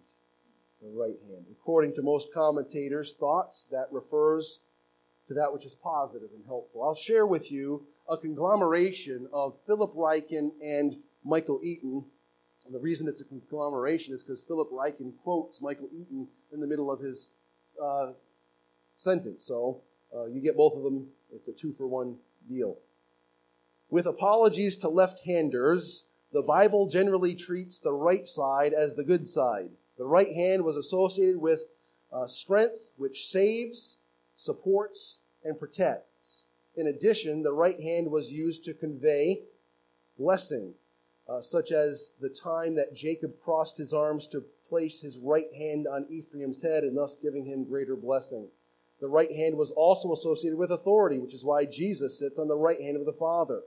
[0.80, 1.44] The right hand.
[1.50, 4.60] According to most commentators' thoughts, that refers
[5.26, 6.82] to that which is positive and helpful.
[6.82, 12.04] I'll share with you a conglomeration of Philip Ryken and Michael Eaton.
[12.66, 16.66] And the reason it's a conglomeration is because Philip Ryken quotes Michael Eaton in the
[16.66, 17.30] middle of his
[17.82, 18.12] uh,
[18.98, 19.44] sentence.
[19.44, 19.80] So
[20.14, 21.08] uh, you get both of them.
[21.34, 22.16] It's a two for one
[22.48, 22.76] deal.
[23.90, 29.26] With apologies to left handers, the Bible generally treats the right side as the good
[29.26, 29.70] side.
[29.96, 31.62] The right hand was associated with
[32.12, 33.96] uh, strength, which saves,
[34.36, 36.44] supports, and protects.
[36.76, 39.40] In addition, the right hand was used to convey
[40.18, 40.74] blessing,
[41.28, 45.86] uh, such as the time that Jacob crossed his arms to place his right hand
[45.86, 48.48] on Ephraim's head and thus giving him greater blessing.
[49.00, 52.56] The right hand was also associated with authority, which is why Jesus sits on the
[52.56, 53.60] right hand of the Father.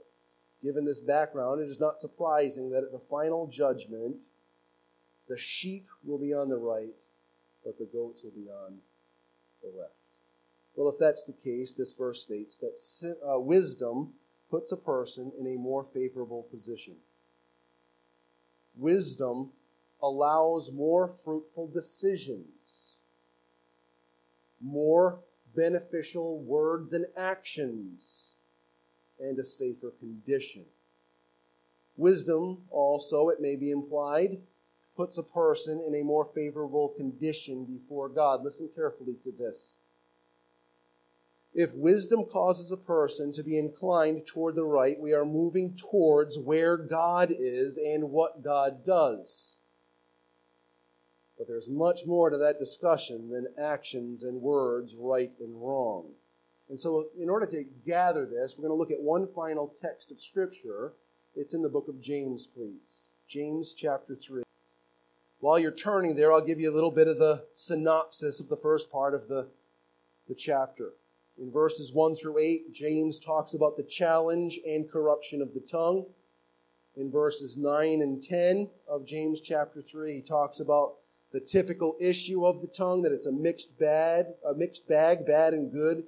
[0.62, 4.16] Given this background, it is not surprising that at the final judgment,
[5.28, 6.94] the sheep will be on the right,
[7.64, 8.78] but the goats will be on
[9.62, 9.94] the left.
[10.76, 14.12] Well, if that's the case, this verse states that uh, wisdom
[14.50, 16.96] puts a person in a more favorable position.
[18.76, 19.50] Wisdom
[20.02, 22.96] allows more fruitful decisions,
[24.60, 25.20] more
[25.54, 28.30] beneficial words and actions,
[29.20, 30.64] and a safer condition.
[31.96, 34.38] Wisdom also, it may be implied,
[34.96, 38.42] puts a person in a more favorable condition before God.
[38.42, 39.76] Listen carefully to this.
[41.54, 46.38] If wisdom causes a person to be inclined toward the right, we are moving towards
[46.38, 49.56] where God is and what God does.
[51.36, 56.12] But there's much more to that discussion than actions and words, right and wrong.
[56.70, 60.10] And so, in order to gather this, we're going to look at one final text
[60.10, 60.92] of Scripture.
[61.34, 63.10] It's in the book of James, please.
[63.28, 64.42] James chapter 3.
[65.40, 68.56] While you're turning there, I'll give you a little bit of the synopsis of the
[68.56, 69.48] first part of the,
[70.28, 70.92] the chapter.
[71.38, 76.04] In verses 1 through 8, James talks about the challenge and corruption of the tongue.
[76.96, 80.96] In verses 9 and 10 of James chapter 3, he talks about
[81.32, 85.54] the typical issue of the tongue, that it's a mixed bad, a mixed bag, bad
[85.54, 86.04] and good.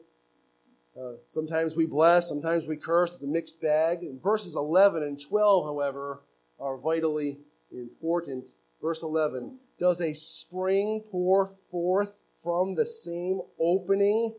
[0.99, 3.15] Uh, sometimes we bless, sometimes we curse.
[3.15, 4.03] It's a mixed bag.
[4.03, 6.21] In verses 11 and 12, however,
[6.61, 7.39] are vitally
[7.73, 8.45] important.
[8.83, 14.35] Verse 11, does a spring pour forth from the same opening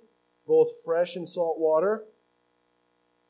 [0.47, 2.03] both fresh and salt water?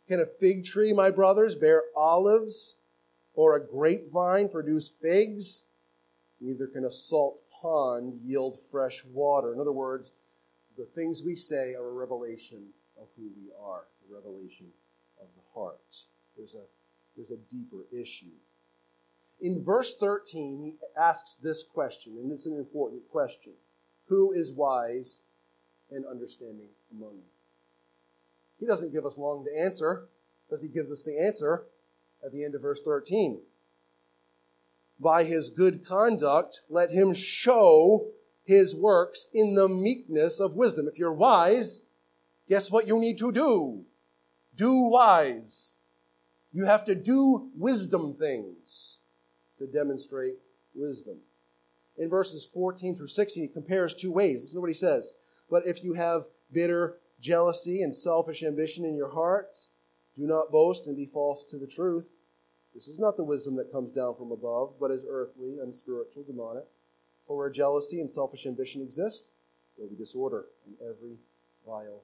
[0.07, 2.75] Can a fig tree, my brothers, bear olives,
[3.33, 5.63] or a grapevine produce figs?
[6.39, 9.53] Neither can a salt pond yield fresh water.
[9.53, 10.13] In other words,
[10.77, 12.67] the things we say are a revelation
[12.99, 13.85] of who we are.
[14.01, 14.67] It's a revelation
[15.19, 16.03] of the heart.
[16.37, 16.63] There's a,
[17.15, 18.35] there's a deeper issue.
[19.41, 23.53] In verse 13, he asks this question, and it's an important question
[24.07, 25.23] Who is wise
[25.91, 27.23] and understanding among you.
[28.59, 30.07] He doesn't give us long to answer,
[30.47, 31.63] because he gives us the answer
[32.25, 33.39] at the end of verse 13.
[34.99, 38.07] By his good conduct, let him show
[38.45, 40.87] his works in the meekness of wisdom.
[40.87, 41.81] If you're wise,
[42.47, 43.83] guess what you need to do?
[44.55, 45.75] Do wise.
[46.53, 48.99] You have to do wisdom things
[49.59, 50.35] to demonstrate
[50.73, 51.17] wisdom.
[51.97, 54.43] In verses 14 through 16, he compares two ways.
[54.43, 55.15] This is what he says.
[55.49, 59.57] But if you have bitter jealousy and selfish ambition in your heart,
[60.15, 62.09] do not boast and be false to the truth.
[62.73, 66.65] This is not the wisdom that comes down from above, but is earthly, unspiritual, demonic.
[67.27, 69.27] For where jealousy and selfish ambition exist,
[69.75, 71.17] there will be disorder in every
[71.65, 72.01] vile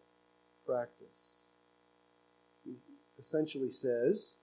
[0.65, 1.43] practice.
[2.65, 2.73] He
[3.19, 4.37] essentially says,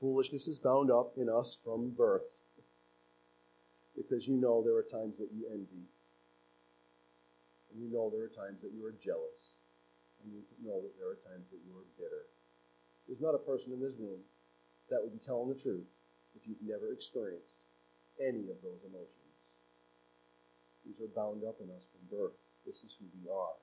[0.00, 2.22] foolishness is bound up in us from birth.
[3.96, 5.86] Because you know there are times that you envy
[7.74, 9.54] you know there are times that you are jealous.
[10.22, 12.30] And you know that there are times that you are bitter.
[13.06, 14.24] There's not a person in this room
[14.88, 15.84] that would be telling the truth
[16.34, 17.60] if you've never experienced
[18.20, 19.34] any of those emotions.
[20.86, 22.36] These are bound up in us from birth.
[22.66, 23.56] This is who we are.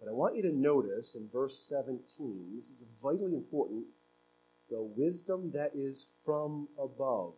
[0.00, 3.84] But I want you to notice in verse 17, this is vitally important
[4.70, 7.32] the wisdom that is from above.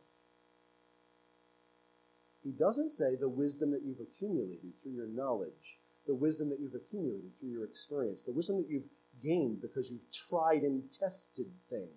[2.43, 6.74] He doesn't say the wisdom that you've accumulated through your knowledge, the wisdom that you've
[6.74, 8.88] accumulated through your experience, the wisdom that you've
[9.22, 11.91] gained because you've tried and tested things.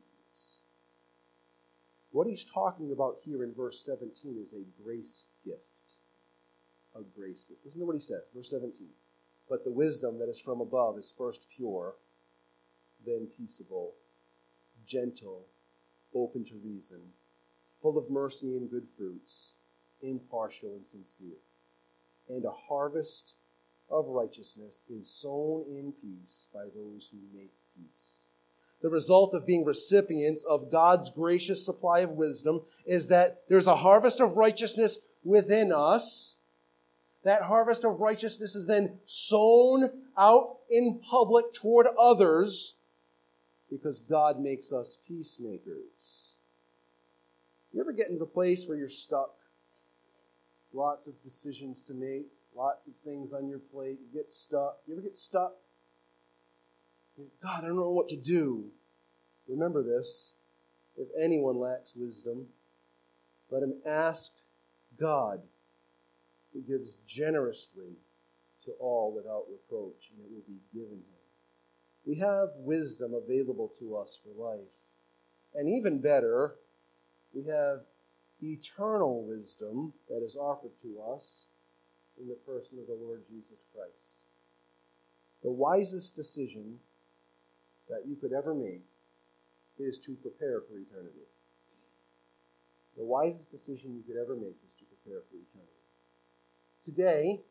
[2.12, 5.60] What he's talking about here in verse 17 is a grace gift.
[6.96, 7.62] A grace gift.
[7.66, 8.88] Listen to what he says, verse 17.
[9.50, 11.96] But the wisdom that is from above is first pure,
[13.06, 13.94] then peaceable,
[14.86, 15.46] gentle,
[16.14, 17.00] open to reason,
[17.82, 19.54] full of mercy and good fruits,
[20.04, 21.40] impartial and sincere.
[22.30, 23.34] And a harvest
[23.90, 28.24] of righteousness is sown in peace by those who make peace.
[28.82, 33.78] The result of being recipients of God's gracious supply of wisdom is that there's a
[33.78, 36.36] harvest of righteousness within us.
[37.24, 42.76] That harvest of righteousness is then sown out in public toward others
[43.72, 46.34] because God makes us peacemakers.
[47.72, 49.34] You ever get into a place where you're stuck?
[50.74, 54.00] Lots of decisions to make, lots of things on your plate.
[54.02, 54.78] You get stuck.
[54.88, 55.54] You ever get stuck?
[57.44, 58.66] God, I don't know what to do.
[59.48, 60.34] Remember this.
[60.98, 62.48] If anyone lacks wisdom,
[63.52, 64.34] let him ask
[65.00, 65.42] God,
[66.54, 67.98] who gives generously
[68.66, 71.04] to all without reproach, and it will be given him.
[72.06, 74.68] We have wisdom available to us for life.
[75.56, 76.56] And even better,
[77.34, 77.82] we have
[78.44, 81.48] eternal wisdom that is offered to us
[82.20, 84.20] in the person of the Lord Jesus Christ.
[85.44, 86.80] The wisest decision
[87.90, 88.84] that you could ever make
[89.80, 91.26] is to prepare for eternity.
[92.98, 95.72] The wisest decision you could ever make is to prepare for eternity.
[96.84, 97.42] Today,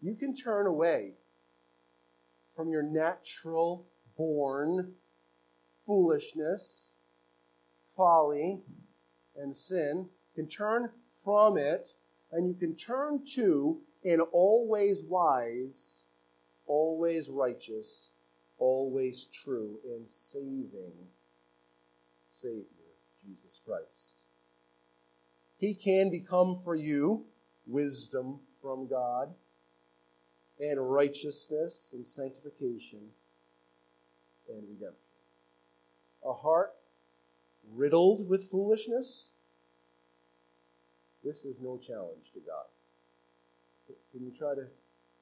[0.00, 1.12] you can turn away
[2.54, 3.84] from your natural
[4.16, 4.92] born
[5.86, 6.94] foolishness,
[7.96, 8.60] folly,
[9.36, 10.08] and sin.
[10.34, 10.90] Can turn
[11.22, 11.94] from it
[12.32, 16.04] and you can turn to an always wise,
[16.66, 18.10] always righteous,
[18.58, 20.92] always true, and saving
[22.28, 22.64] Savior,
[23.24, 24.16] Jesus Christ.
[25.58, 27.24] He can become for you
[27.66, 29.32] wisdom from God
[30.60, 33.00] and righteousness and sanctification
[34.48, 34.98] and redemption.
[36.26, 36.74] A heart
[37.72, 39.28] riddled with foolishness
[41.24, 42.66] this is no challenge to God.
[44.12, 44.66] Can you try to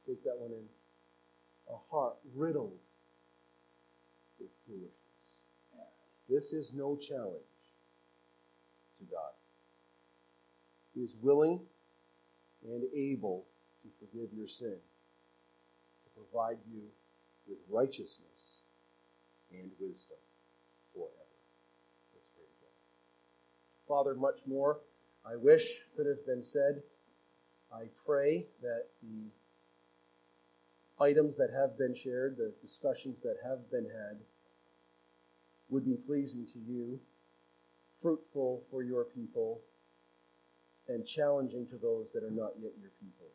[0.05, 0.65] take that one in?
[1.73, 2.81] A heart riddled
[4.41, 4.97] with foolishness.
[6.29, 7.45] This is no challenge
[8.99, 9.31] to God.
[10.95, 11.61] He is willing
[12.65, 13.45] and able
[13.83, 14.77] to forgive your sin,
[16.05, 16.83] to provide you
[17.49, 18.63] with righteousness
[19.53, 20.19] and wisdom
[20.93, 21.22] forever.
[23.93, 24.79] Father, much more
[25.23, 26.83] I wish could have been said.
[27.71, 29.29] I pray that the
[30.99, 34.17] items that have been shared, the discussions that have been had,
[35.69, 37.01] would be pleasing to you,
[38.01, 39.61] fruitful for your people,
[40.89, 43.27] and challenging to those that are not yet your people.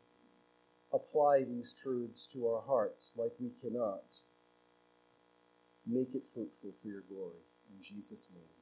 [0.92, 4.22] Apply these truths to our hearts like we cannot.
[5.86, 7.44] Make it fruitful for your glory.
[7.70, 8.57] In Jesus' name.